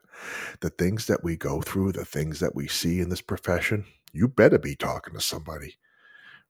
the 0.61 0.71
things 0.71 1.07
that 1.07 1.25
we 1.25 1.37
go 1.37 1.61
through, 1.61 1.93
the 1.93 2.05
things 2.05 2.41
that 2.41 2.55
we 2.55 2.69
see 2.69 3.01
in 3.01 3.09
this 3.09 3.21
profession, 3.21 3.85
you 4.13 4.29
better 4.29 4.59
be 4.59 4.77
talking 4.77 5.15
to 5.15 5.21
somebody, 5.21 5.77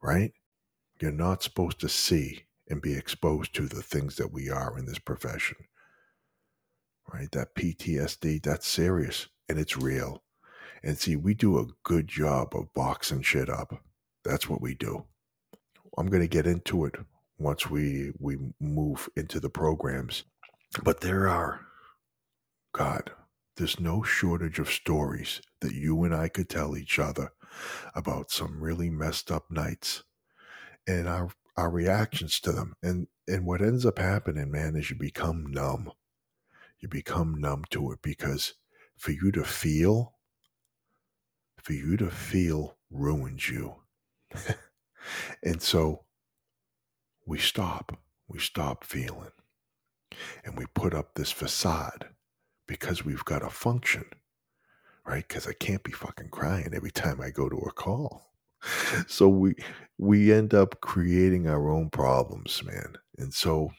right? 0.02 0.32
You're 1.00 1.12
not 1.12 1.42
supposed 1.42 1.80
to 1.80 1.88
see 1.88 2.44
and 2.68 2.82
be 2.82 2.94
exposed 2.94 3.54
to 3.54 3.66
the 3.66 3.82
things 3.82 4.16
that 4.16 4.32
we 4.32 4.50
are 4.50 4.78
in 4.78 4.86
this 4.86 4.98
profession, 4.98 5.56
right? 7.12 7.30
That 7.32 7.54
PTSD, 7.54 8.42
that's 8.42 8.68
serious 8.68 9.28
and 9.48 9.58
it's 9.58 9.76
real. 9.76 10.23
And 10.84 10.98
see, 10.98 11.16
we 11.16 11.32
do 11.32 11.58
a 11.58 11.66
good 11.82 12.06
job 12.06 12.54
of 12.54 12.74
boxing 12.74 13.22
shit 13.22 13.48
up. 13.48 13.82
That's 14.22 14.50
what 14.50 14.60
we 14.60 14.74
do. 14.74 15.06
I'm 15.96 16.08
going 16.08 16.20
to 16.20 16.28
get 16.28 16.46
into 16.46 16.84
it 16.84 16.96
once 17.38 17.70
we 17.70 18.12
we 18.18 18.36
move 18.60 19.08
into 19.16 19.40
the 19.40 19.48
programs. 19.48 20.24
But 20.82 21.00
there 21.00 21.26
are 21.26 21.62
God, 22.72 23.12
there's 23.56 23.80
no 23.80 24.02
shortage 24.02 24.58
of 24.58 24.68
stories 24.68 25.40
that 25.62 25.74
you 25.74 26.04
and 26.04 26.14
I 26.14 26.28
could 26.28 26.50
tell 26.50 26.76
each 26.76 26.98
other 26.98 27.32
about 27.94 28.30
some 28.30 28.60
really 28.60 28.90
messed 28.90 29.30
up 29.30 29.50
nights 29.50 30.02
and 30.86 31.08
our 31.08 31.30
our 31.56 31.70
reactions 31.70 32.40
to 32.40 32.52
them. 32.52 32.74
And 32.82 33.06
and 33.26 33.46
what 33.46 33.62
ends 33.62 33.86
up 33.86 33.98
happening, 33.98 34.50
man, 34.50 34.76
is 34.76 34.90
you 34.90 34.96
become 34.96 35.46
numb. 35.46 35.92
You 36.78 36.88
become 36.88 37.40
numb 37.40 37.64
to 37.70 37.92
it 37.92 38.00
because 38.02 38.52
for 38.98 39.12
you 39.12 39.32
to 39.32 39.44
feel 39.44 40.14
for 41.64 41.72
you 41.74 41.96
to 41.98 42.10
feel 42.10 42.76
ruins 42.90 43.48
you. 43.50 43.76
and 45.42 45.62
so 45.62 46.04
we 47.26 47.38
stop. 47.38 47.98
We 48.28 48.38
stop 48.38 48.84
feeling. 48.84 49.32
And 50.44 50.56
we 50.56 50.66
put 50.74 50.94
up 50.94 51.14
this 51.14 51.30
facade 51.32 52.08
because 52.66 53.04
we've 53.04 53.24
got 53.24 53.42
a 53.44 53.50
function, 53.50 54.04
right? 55.06 55.26
Because 55.26 55.46
I 55.46 55.52
can't 55.54 55.82
be 55.82 55.92
fucking 55.92 56.30
crying 56.30 56.70
every 56.74 56.90
time 56.90 57.20
I 57.20 57.30
go 57.30 57.48
to 57.48 57.56
a 57.56 57.72
call. 57.72 58.30
So 59.08 59.28
we 59.28 59.54
we 59.98 60.32
end 60.32 60.54
up 60.54 60.80
creating 60.80 61.46
our 61.48 61.68
own 61.70 61.90
problems, 61.90 62.62
man. 62.64 62.94
And 63.18 63.32
so 63.34 63.70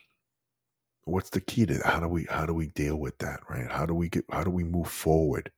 what's 1.06 1.30
the 1.30 1.42
key 1.42 1.66
to 1.66 1.76
that? 1.76 1.86
How 1.86 2.00
do 2.00 2.08
we 2.08 2.26
how 2.30 2.46
do 2.46 2.54
we 2.54 2.68
deal 2.68 2.98
with 2.98 3.18
that, 3.20 3.42
right? 3.50 3.70
How 3.72 3.86
do 3.86 3.94
we 3.94 4.10
get 4.10 4.26
how 4.32 4.44
do 4.44 4.52
we 4.52 4.64
move 4.64 4.88
forward? 4.88 5.52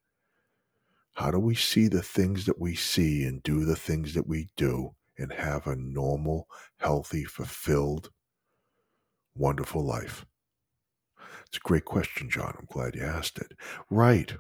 How 1.18 1.32
do 1.32 1.40
we 1.40 1.56
see 1.56 1.88
the 1.88 2.04
things 2.04 2.46
that 2.46 2.62
we 2.62 2.76
see 2.76 3.24
and 3.24 3.42
do 3.42 3.66
the 3.66 3.76
things 3.76 4.14
that 4.14 4.28
we 4.28 4.50
do 4.56 4.94
and 5.18 5.34
have 5.34 5.66
a 5.66 5.76
normal, 5.76 6.48
healthy, 6.78 7.24
fulfilled, 7.24 8.12
wonderful 9.34 9.84
life? 9.84 10.28
It's 11.48 11.58
a 11.58 11.62
great 11.62 11.86
question, 11.86 12.30
John. 12.30 12.56
I'm 12.60 12.68
glad 12.72 12.94
you 12.94 13.02
asked 13.02 13.40
it. 13.40 13.54
Right. 13.90 14.32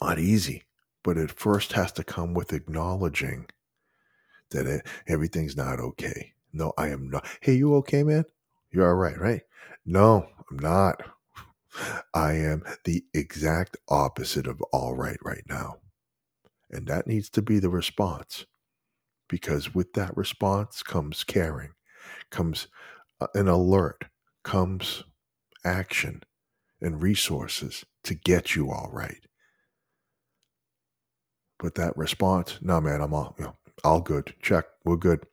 Not 0.00 0.20
easy, 0.20 0.62
but 1.02 1.18
it 1.18 1.32
first 1.32 1.72
has 1.72 1.90
to 1.94 2.04
come 2.04 2.32
with 2.32 2.52
acknowledging 2.52 3.46
that 4.52 4.68
it, 4.68 4.86
everything's 5.08 5.56
not 5.56 5.80
okay. 5.80 6.32
No, 6.52 6.74
I 6.78 6.90
am 6.90 7.10
not. 7.10 7.26
Hey, 7.40 7.54
you 7.54 7.74
okay, 7.78 8.04
man? 8.04 8.24
You're 8.70 8.86
all 8.86 8.94
right, 8.94 9.18
right? 9.18 9.42
No, 9.84 10.28
I'm 10.48 10.60
not. 10.60 11.02
I 12.14 12.34
am 12.34 12.64
the 12.84 13.04
exact 13.14 13.76
opposite 13.88 14.46
of 14.46 14.60
all 14.72 14.96
right 14.96 15.18
right 15.24 15.44
now. 15.48 15.78
And 16.70 16.86
that 16.88 17.06
needs 17.06 17.30
to 17.30 17.42
be 17.42 17.58
the 17.58 17.70
response. 17.70 18.46
Because 19.28 19.74
with 19.74 19.92
that 19.94 20.16
response 20.16 20.82
comes 20.82 21.24
caring, 21.24 21.70
comes 22.30 22.68
uh, 23.20 23.28
an 23.34 23.48
alert, 23.48 24.04
comes 24.44 25.04
action 25.64 26.22
and 26.80 27.02
resources 27.02 27.84
to 28.04 28.14
get 28.14 28.54
you 28.54 28.70
all 28.70 28.90
right. 28.92 29.26
But 31.58 31.74
that 31.76 31.96
response, 31.96 32.58
no, 32.60 32.80
man, 32.80 33.00
I'm 33.00 33.14
all, 33.14 33.34
you 33.38 33.46
know, 33.46 33.56
all 33.84 34.00
good. 34.00 34.34
Check. 34.42 34.66
We're 34.84 34.96
good. 34.96 35.26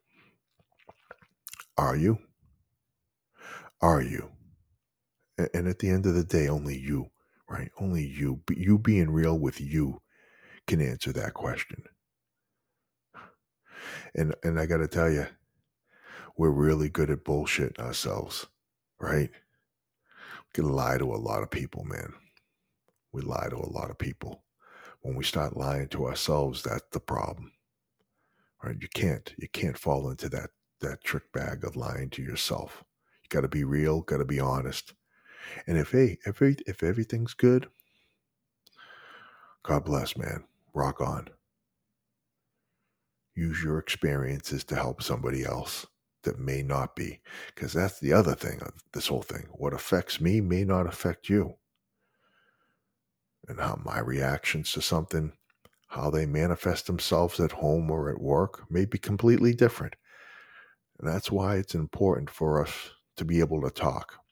Are 1.78 1.96
you? 1.96 2.20
Are 3.82 4.02
you? 4.02 4.32
And 5.38 5.68
at 5.68 5.80
the 5.80 5.90
end 5.90 6.06
of 6.06 6.14
the 6.14 6.24
day, 6.24 6.48
only 6.48 6.78
you, 6.78 7.10
right? 7.50 7.72
Only 7.80 8.06
you, 8.06 8.42
you 8.52 8.78
being 8.78 9.10
real 9.10 9.38
with 9.38 9.60
you 9.60 10.02
can 10.68 10.82
answer 10.82 11.12
that 11.14 11.34
question. 11.34 11.84
And 14.16 14.36
and 14.44 14.60
I 14.60 14.66
got 14.66 14.78
to 14.78 14.88
tell 14.88 15.12
you, 15.12 15.28
we're 16.38 16.52
really 16.52 16.90
good 16.90 17.10
at 17.10 17.24
bullshitting 17.24 17.80
ourselves, 17.80 18.48
right? 19.00 19.30
We 19.32 20.52
can 20.54 20.72
lie 20.72 20.98
to 20.98 21.14
a 21.14 21.18
lot 21.18 21.44
of 21.44 21.52
people, 21.52 21.84
man. 21.84 22.14
We 23.12 23.22
lie 23.22 23.48
to 23.50 23.58
a 23.58 23.74
lot 23.74 23.90
of 23.92 23.98
people. 23.98 24.44
When 25.02 25.16
we 25.16 25.24
start 25.24 25.58
lying 25.58 25.90
to 25.90 26.06
ourselves, 26.08 26.64
that's 26.64 26.86
the 26.92 27.00
problem. 27.00 27.52
Right? 28.64 28.78
You 28.80 28.88
can't 28.94 29.34
you 29.38 29.50
can't 29.50 29.78
fall 29.78 30.10
into 30.10 30.30
that 30.30 30.52
that 30.82 31.04
trick 31.04 31.32
bag 31.34 31.64
of 31.64 31.76
lying 31.76 32.10
to 32.12 32.22
yourself. 32.22 32.84
You 33.24 33.30
got 33.30 33.42
to 33.42 33.48
be 33.48 33.64
real, 33.64 34.02
got 34.02 34.18
to 34.18 34.26
be 34.26 34.40
honest. 34.40 34.94
And 35.68 35.78
if 35.78 35.92
hey, 35.92 36.18
if 36.26 36.42
if 36.42 36.84
everything's 36.84 37.34
good, 37.34 37.68
God 39.64 39.86
bless, 39.86 40.18
man. 40.18 40.44
Rock 40.74 41.02
on. 41.02 41.30
Use 43.36 43.64
your 43.64 43.80
experiences 43.80 44.64
to 44.66 44.76
help 44.76 45.02
somebody 45.02 45.44
else 45.44 45.88
that 46.24 46.40
may 46.40 46.62
not 46.62 46.96
be, 46.96 47.20
because 47.54 47.74
that's 47.74 48.00
the 48.00 48.14
other 48.14 48.36
thing 48.36 48.62
of 48.62 48.74
this 48.94 49.08
whole 49.08 49.22
thing. 49.22 49.48
What 49.52 49.74
affects 49.74 50.22
me 50.22 50.42
may 50.42 50.64
not 50.64 50.88
affect 50.88 51.30
you. 51.30 51.56
And 53.48 53.60
how 53.60 53.82
my 53.84 54.00
reactions 54.00 54.72
to 54.74 54.82
something, 54.82 55.34
how 55.88 56.10
they 56.10 56.26
manifest 56.26 56.88
themselves 56.88 57.40
at 57.40 57.52
home 57.52 57.92
or 57.92 58.10
at 58.10 58.22
work 58.22 58.72
may 58.72 58.86
be 58.86 58.98
completely 58.98 59.54
different. 59.54 59.96
And 61.00 61.10
that's 61.10 61.32
why 61.32 61.58
it's 61.58 61.76
important 61.76 62.30
for 62.30 62.62
us 62.62 62.72
to 63.18 63.26
be 63.26 63.40
able 63.40 63.62
to 63.62 63.70
talk 63.70 64.23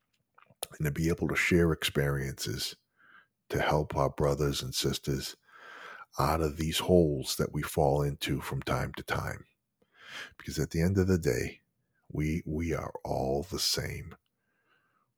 and 0.78 0.86
to 0.86 0.92
be 0.92 1.10
able 1.10 1.28
to 1.28 1.36
share 1.36 1.72
experiences 1.72 2.76
to 3.50 3.60
help 3.62 3.96
our 3.96 4.10
brothers 4.10 4.62
and 4.62 4.74
sisters 4.74 5.36
out 6.20 6.42
of 6.42 6.58
these 6.58 6.80
holes 6.80 7.36
that 7.38 7.54
we 7.54 7.62
fall 7.62 8.02
into 8.02 8.42
from 8.42 8.62
time 8.62 8.94
to 8.96 9.04
time. 9.04 9.46
Because 10.38 10.60
at 10.60 10.72
the 10.72 10.82
end 10.82 10.98
of 10.98 11.08
the 11.08 11.18
day, 11.18 11.60
we 12.12 12.44
we 12.46 12.74
are 12.74 12.92
all 13.04 13.46
the 13.50 13.60
same. 13.60 14.16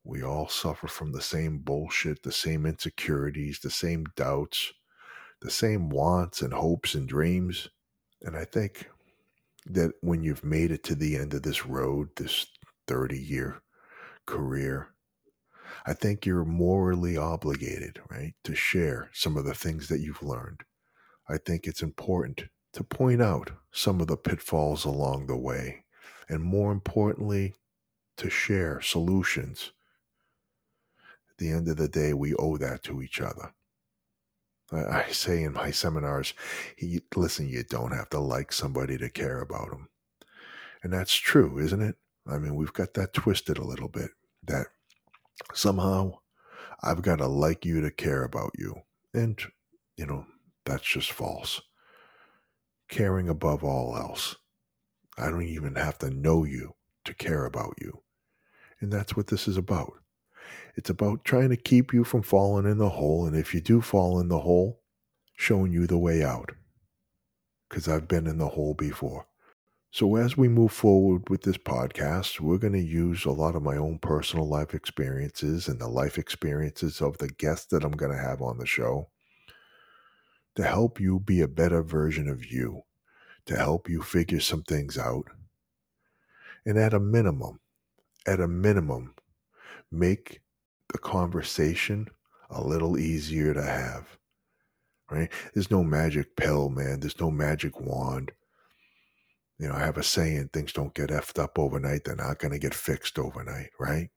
We 0.03 0.21
all 0.21 0.49
suffer 0.49 0.87
from 0.87 1.11
the 1.11 1.21
same 1.21 1.59
bullshit, 1.59 2.23
the 2.23 2.31
same 2.31 2.65
insecurities, 2.65 3.59
the 3.59 3.69
same 3.69 4.05
doubts, 4.15 4.73
the 5.41 5.49
same 5.49 5.89
wants 5.89 6.41
and 6.41 6.53
hopes 6.53 6.93
and 6.93 7.07
dreams. 7.07 7.69
And 8.21 8.35
I 8.35 8.45
think 8.45 8.89
that 9.65 9.93
when 10.01 10.23
you've 10.23 10.43
made 10.43 10.71
it 10.71 10.83
to 10.85 10.95
the 10.95 11.15
end 11.15 11.33
of 11.33 11.43
this 11.43 11.65
road, 11.65 12.09
this 12.17 12.47
30 12.87 13.17
year 13.17 13.61
career, 14.25 14.92
I 15.85 15.93
think 15.93 16.25
you're 16.25 16.45
morally 16.45 17.17
obligated, 17.17 17.99
right, 18.09 18.33
to 18.45 18.55
share 18.55 19.09
some 19.13 19.35
of 19.35 19.45
the 19.45 19.53
things 19.53 19.89
that 19.89 19.99
you've 19.99 20.23
learned. 20.23 20.61
I 21.29 21.37
think 21.37 21.67
it's 21.67 21.81
important 21.81 22.45
to 22.73 22.83
point 22.83 23.21
out 23.21 23.51
some 23.71 24.01
of 24.01 24.07
the 24.07 24.17
pitfalls 24.17 24.85
along 24.85 25.27
the 25.27 25.37
way, 25.37 25.83
and 26.29 26.41
more 26.41 26.71
importantly, 26.71 27.53
to 28.17 28.29
share 28.29 28.81
solutions. 28.81 29.71
At 31.29 31.37
the 31.37 31.49
end 31.51 31.67
of 31.67 31.77
the 31.77 31.87
day, 31.87 32.13
we 32.13 32.33
owe 32.35 32.57
that 32.57 32.83
to 32.83 33.01
each 33.01 33.19
other. 33.19 33.53
I 34.71 35.11
say 35.11 35.43
in 35.43 35.53
my 35.53 35.71
seminars, 35.71 36.33
listen, 37.15 37.47
you 37.47 37.63
don't 37.63 37.91
have 37.91 38.09
to 38.09 38.19
like 38.19 38.51
somebody 38.51 38.97
to 38.97 39.09
care 39.09 39.41
about 39.41 39.69
them. 39.69 39.89
And 40.81 40.93
that's 40.93 41.13
true, 41.13 41.59
isn't 41.59 41.81
it? 41.81 41.95
I 42.27 42.37
mean, 42.37 42.55
we've 42.55 42.73
got 42.73 42.93
that 42.95 43.13
twisted 43.13 43.57
a 43.57 43.65
little 43.65 43.89
bit 43.89 44.11
that 44.45 44.67
somehow 45.53 46.19
I've 46.81 47.01
got 47.01 47.17
to 47.17 47.27
like 47.27 47.65
you 47.65 47.81
to 47.81 47.91
care 47.91 48.23
about 48.23 48.51
you. 48.57 48.75
And, 49.13 49.39
you 49.97 50.05
know, 50.05 50.25
that's 50.65 50.83
just 50.83 51.11
false. 51.11 51.61
Caring 52.89 53.29
above 53.29 53.63
all 53.63 53.95
else. 53.95 54.35
I 55.17 55.29
don't 55.29 55.43
even 55.43 55.75
have 55.75 55.97
to 55.99 56.09
know 56.09 56.43
you 56.43 56.75
to 57.05 57.13
care 57.13 57.45
about 57.45 57.75
you. 57.79 58.01
And 58.79 58.91
that's 58.91 59.15
what 59.15 59.27
this 59.27 59.47
is 59.47 59.57
about. 59.57 59.93
It's 60.75 60.89
about 60.89 61.23
trying 61.23 61.49
to 61.49 61.55
keep 61.55 61.93
you 61.93 62.03
from 62.03 62.21
falling 62.21 62.69
in 62.69 62.77
the 62.77 62.89
hole. 62.89 63.25
And 63.25 63.35
if 63.35 63.53
you 63.53 63.61
do 63.61 63.81
fall 63.81 64.19
in 64.19 64.27
the 64.27 64.39
hole, 64.39 64.81
showing 65.35 65.71
you 65.71 65.87
the 65.87 65.97
way 65.97 66.23
out. 66.23 66.51
Because 67.69 67.87
I've 67.87 68.07
been 68.07 68.27
in 68.27 68.37
the 68.37 68.49
hole 68.49 68.73
before. 68.73 69.27
So, 69.93 70.15
as 70.15 70.35
we 70.35 70.47
move 70.47 70.71
forward 70.71 71.29
with 71.29 71.43
this 71.43 71.59
podcast, 71.59 72.39
we're 72.39 72.57
going 72.57 72.73
to 72.73 72.81
use 72.81 73.25
a 73.25 73.31
lot 73.31 73.55
of 73.55 73.61
my 73.61 73.77
own 73.77 73.99
personal 73.99 74.49
life 74.49 74.73
experiences 74.73 75.67
and 75.67 75.79
the 75.79 75.87
life 75.87 76.17
experiences 76.17 76.99
of 76.99 77.19
the 77.19 77.27
guests 77.27 77.67
that 77.67 77.83
I'm 77.83 77.91
going 77.91 78.11
to 78.11 78.17
have 78.17 78.41
on 78.41 78.57
the 78.57 78.65
show 78.65 79.09
to 80.55 80.63
help 80.63 80.99
you 80.99 81.19
be 81.19 81.41
a 81.41 81.47
better 81.47 81.83
version 81.83 82.27
of 82.27 82.43
you, 82.43 82.81
to 83.45 83.55
help 83.55 83.87
you 83.87 84.01
figure 84.01 84.39
some 84.39 84.63
things 84.63 84.97
out. 84.97 85.27
And 86.65 86.79
at 86.79 86.95
a 86.95 86.99
minimum, 86.99 87.59
at 88.25 88.39
a 88.39 88.47
minimum, 88.47 89.13
make 89.91 90.41
the 90.91 90.97
conversation 90.97 92.07
a 92.49 92.63
little 92.63 92.97
easier 92.97 93.53
to 93.53 93.61
have. 93.61 94.17
Right? 95.11 95.31
There's 95.53 95.69
no 95.69 95.83
magic 95.83 96.35
pill, 96.35 96.69
man. 96.69 96.99
There's 96.99 97.19
no 97.19 97.29
magic 97.29 97.79
wand 97.79 98.31
you 99.63 99.69
know, 99.69 99.75
I 99.75 99.79
have 99.79 99.97
a 99.97 100.03
saying, 100.03 100.49
things 100.51 100.73
don't 100.73 100.93
get 100.93 101.09
effed 101.09 101.41
up 101.41 101.57
overnight. 101.57 102.03
They're 102.03 102.17
not 102.17 102.37
going 102.37 102.51
to 102.51 102.59
get 102.59 102.73
fixed 102.73 103.17
overnight, 103.17 103.69
right? 103.79 104.09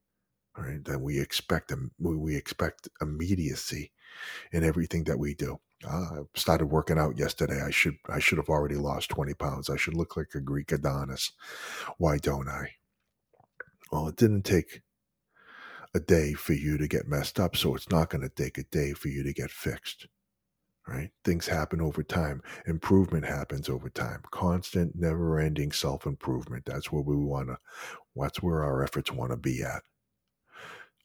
Right. 0.59 0.85
Then 0.85 1.03
we 1.03 1.21
expect 1.21 1.73
we 2.01 2.35
expect 2.35 2.89
immediacy 3.01 3.93
in 4.51 4.65
everything 4.65 5.05
that 5.05 5.21
we 5.21 5.35
do. 5.35 5.61
Uh, 5.87 5.99
I 5.99 6.23
started 6.35 6.67
working 6.67 6.99
out 6.99 7.17
yesterday. 7.17 7.63
I 7.63 7.71
should 7.71 7.95
I 8.09 8.19
should 8.19 8.39
have 8.39 8.49
already 8.49 8.75
lost 8.75 9.11
twenty 9.11 9.35
pounds. 9.35 9.71
I 9.71 9.77
should 9.77 9.95
look 9.95 10.17
like 10.17 10.35
a 10.35 10.41
Greek 10.41 10.73
Adonis. 10.73 11.31
Why 11.99 12.17
don't 12.17 12.49
I? 12.49 12.71
Well, 13.93 14.09
it 14.09 14.17
didn't 14.17 14.43
take 14.43 14.81
a 15.95 16.01
day 16.01 16.33
for 16.33 16.55
you 16.55 16.77
to 16.79 16.89
get 16.89 17.07
messed 17.07 17.39
up, 17.39 17.55
so 17.55 17.77
it's 17.77 17.91
not 17.91 18.11
going 18.11 18.23
to 18.23 18.31
take 18.31 18.59
a 18.59 18.65
day 18.65 18.95
for 18.95 19.09
you 19.09 19.23
to 19.23 19.33
get 19.33 19.51
fixed 19.51 20.09
right? 20.87 21.11
Things 21.25 21.47
happen 21.47 21.81
over 21.81 22.03
time. 22.03 22.43
Improvement 22.67 23.25
happens 23.25 23.69
over 23.69 23.89
time. 23.89 24.23
Constant, 24.31 24.95
never 24.95 25.39
ending 25.39 25.73
self 25.73 26.07
improvement. 26.07 26.65
That's 26.65 26.93
where 26.93 27.03
we 27.03 27.17
want 27.17 27.49
to, 27.49 27.59
that's 28.15 28.43
where 28.43 28.63
our 28.63 28.83
efforts 28.83 29.13
want 29.13 29.33
to 29.33 29.37
be 29.37 29.63
at. 29.63 29.83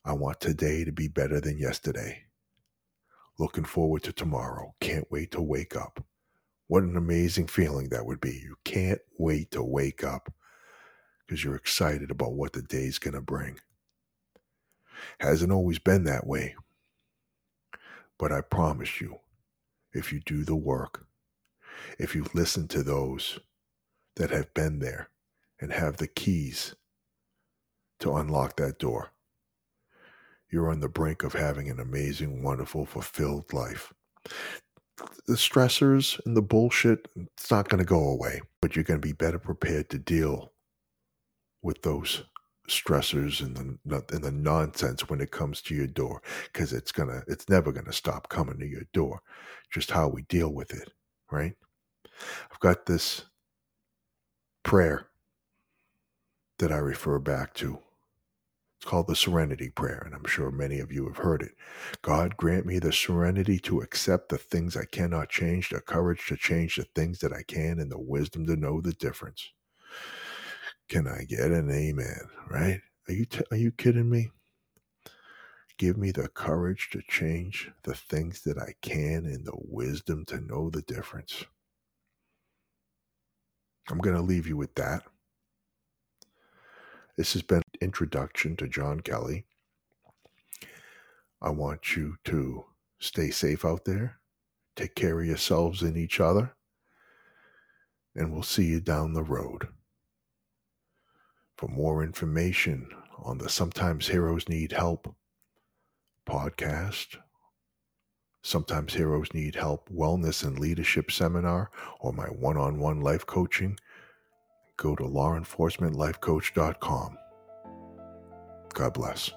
I 0.05 0.13
want 0.13 0.39
today 0.39 0.83
to 0.83 0.91
be 0.91 1.07
better 1.07 1.39
than 1.39 1.57
yesterday. 1.57 2.23
Looking 3.39 3.65
forward 3.65 4.03
to 4.03 4.13
tomorrow. 4.13 4.73
Can't 4.79 5.09
wait 5.11 5.31
to 5.31 5.41
wake 5.41 5.75
up. 5.75 6.03
What 6.67 6.83
an 6.83 6.95
amazing 6.95 7.47
feeling 7.47 7.89
that 7.89 8.05
would 8.05 8.21
be. 8.21 8.31
You 8.31 8.55
can't 8.63 9.01
wait 9.17 9.51
to 9.51 9.63
wake 9.63 10.03
up 10.03 10.31
because 11.25 11.43
you're 11.43 11.55
excited 11.55 12.11
about 12.11 12.33
what 12.33 12.53
the 12.53 12.61
day's 12.61 12.99
going 12.99 13.13
to 13.13 13.21
bring. 13.21 13.59
Hasn't 15.19 15.51
always 15.51 15.79
been 15.79 16.03
that 16.05 16.25
way. 16.27 16.55
But 18.17 18.31
I 18.31 18.41
promise 18.41 19.01
you, 19.01 19.17
if 19.93 20.11
you 20.11 20.19
do 20.19 20.43
the 20.43 20.55
work, 20.55 21.05
if 21.99 22.15
you 22.15 22.25
listen 22.33 22.67
to 22.69 22.83
those 22.83 23.39
that 24.15 24.29
have 24.29 24.53
been 24.53 24.79
there 24.79 25.09
and 25.59 25.71
have 25.71 25.97
the 25.97 26.07
keys 26.07 26.75
to 27.99 28.15
unlock 28.15 28.57
that 28.57 28.79
door. 28.79 29.11
You're 30.49 30.69
on 30.69 30.81
the 30.81 30.89
brink 30.89 31.23
of 31.23 31.33
having 31.33 31.69
an 31.69 31.79
amazing, 31.79 32.43
wonderful, 32.43 32.85
fulfilled 32.85 33.53
life. 33.53 33.93
The 35.27 35.35
stressors 35.35 36.19
and 36.25 36.35
the 36.35 36.41
bullshit, 36.41 37.07
it's 37.15 37.49
not 37.49 37.69
going 37.69 37.79
to 37.79 37.85
go 37.85 38.09
away, 38.09 38.41
but 38.61 38.75
you're 38.75 38.83
going 38.83 38.99
to 38.99 39.07
be 39.07 39.13
better 39.13 39.39
prepared 39.39 39.89
to 39.91 39.97
deal 39.97 40.51
with 41.61 41.81
those 41.83 42.23
stressors 42.71 43.41
and 43.41 43.55
the 43.85 44.03
and 44.13 44.23
the 44.23 44.31
nonsense 44.31 45.09
when 45.09 45.21
it 45.21 45.31
comes 45.31 45.61
to 45.63 45.75
your 45.75 45.87
door 45.87 46.21
because 46.53 46.73
it's 46.73 46.93
gonna 46.93 47.23
it's 47.27 47.49
never 47.49 47.71
gonna 47.73 47.93
stop 47.93 48.29
coming 48.29 48.59
to 48.59 48.67
your 48.67 48.83
door 48.93 49.21
just 49.71 49.91
how 49.91 50.07
we 50.09 50.23
deal 50.23 50.49
with 50.53 50.71
it 50.73 50.91
right? 51.31 51.55
I've 52.51 52.59
got 52.61 52.85
this 52.87 53.25
prayer 54.63 55.07
that 56.59 56.71
i 56.71 56.77
refer 56.77 57.19
back 57.19 57.53
to. 57.55 57.79
It's 58.79 58.89
called 58.89 59.07
the 59.07 59.15
serenity 59.15 59.69
prayer 59.69 60.03
and 60.05 60.15
i'm 60.15 60.25
sure 60.27 60.51
many 60.51 60.79
of 60.79 60.91
you 60.91 61.07
have 61.07 61.17
heard 61.17 61.41
it. 61.43 61.53
God 62.03 62.37
grant 62.37 62.65
me 62.65 62.79
the 62.79 62.93
serenity 62.93 63.59
to 63.61 63.81
accept 63.81 64.29
the 64.29 64.37
things 64.39 64.77
i 64.77 64.85
cannot 64.85 65.29
change 65.29 65.69
the 65.69 65.81
courage 65.81 66.27
to 66.27 66.37
change 66.37 66.77
the 66.77 66.85
things 66.95 67.19
that 67.19 67.33
i 67.33 67.43
can 67.47 67.79
and 67.79 67.91
the 67.91 67.99
wisdom 67.99 68.45
to 68.47 68.55
know 68.57 68.81
the 68.81 68.93
difference 68.93 69.51
can 70.91 71.07
I 71.07 71.23
get 71.23 71.51
an 71.51 71.71
amen? 71.71 72.19
Right? 72.49 72.81
Are 73.07 73.13
you 73.13 73.23
t- 73.23 73.45
are 73.49 73.55
you 73.55 73.71
kidding 73.71 74.09
me? 74.09 74.29
Give 75.77 75.97
me 75.97 76.11
the 76.11 76.27
courage 76.27 76.89
to 76.91 77.01
change 77.07 77.71
the 77.83 77.95
things 77.95 78.41
that 78.41 78.57
I 78.57 78.73
can 78.81 79.25
and 79.25 79.45
the 79.45 79.55
wisdom 79.55 80.25
to 80.25 80.41
know 80.41 80.69
the 80.69 80.81
difference. 80.81 81.45
I'm 83.89 83.99
going 83.99 84.17
to 84.17 84.21
leave 84.21 84.47
you 84.47 84.57
with 84.57 84.75
that. 84.75 85.03
This 87.15 87.31
has 87.33 87.41
been 87.41 87.63
introduction 87.79 88.57
to 88.57 88.67
John 88.67 88.99
Kelly. 88.99 89.45
I 91.41 91.51
want 91.51 91.95
you 91.95 92.17
to 92.25 92.65
stay 92.99 93.29
safe 93.29 93.63
out 93.63 93.85
there. 93.85 94.19
Take 94.75 94.95
care 94.95 95.21
of 95.21 95.25
yourselves 95.25 95.83
and 95.83 95.95
each 95.95 96.19
other. 96.19 96.53
And 98.13 98.33
we'll 98.33 98.43
see 98.43 98.65
you 98.65 98.81
down 98.81 99.13
the 99.13 99.23
road. 99.23 99.69
For 101.61 101.67
more 101.67 102.03
information 102.03 102.89
on 103.19 103.37
the 103.37 103.47
Sometimes 103.47 104.07
Heroes 104.07 104.49
Need 104.49 104.71
Help 104.71 105.15
podcast, 106.27 107.17
Sometimes 108.41 108.95
Heroes 108.95 109.31
Need 109.35 109.53
Help 109.53 109.87
Wellness 109.87 110.43
and 110.43 110.57
Leadership 110.57 111.11
Seminar, 111.11 111.69
or 111.99 112.13
my 112.13 112.25
one 112.25 112.57
on 112.57 112.79
one 112.79 112.99
life 112.99 113.27
coaching, 113.27 113.77
go 114.75 114.95
to 114.95 115.03
lawenforcementlifecoach.com. 115.03 117.17
God 118.73 118.93
bless. 118.95 119.29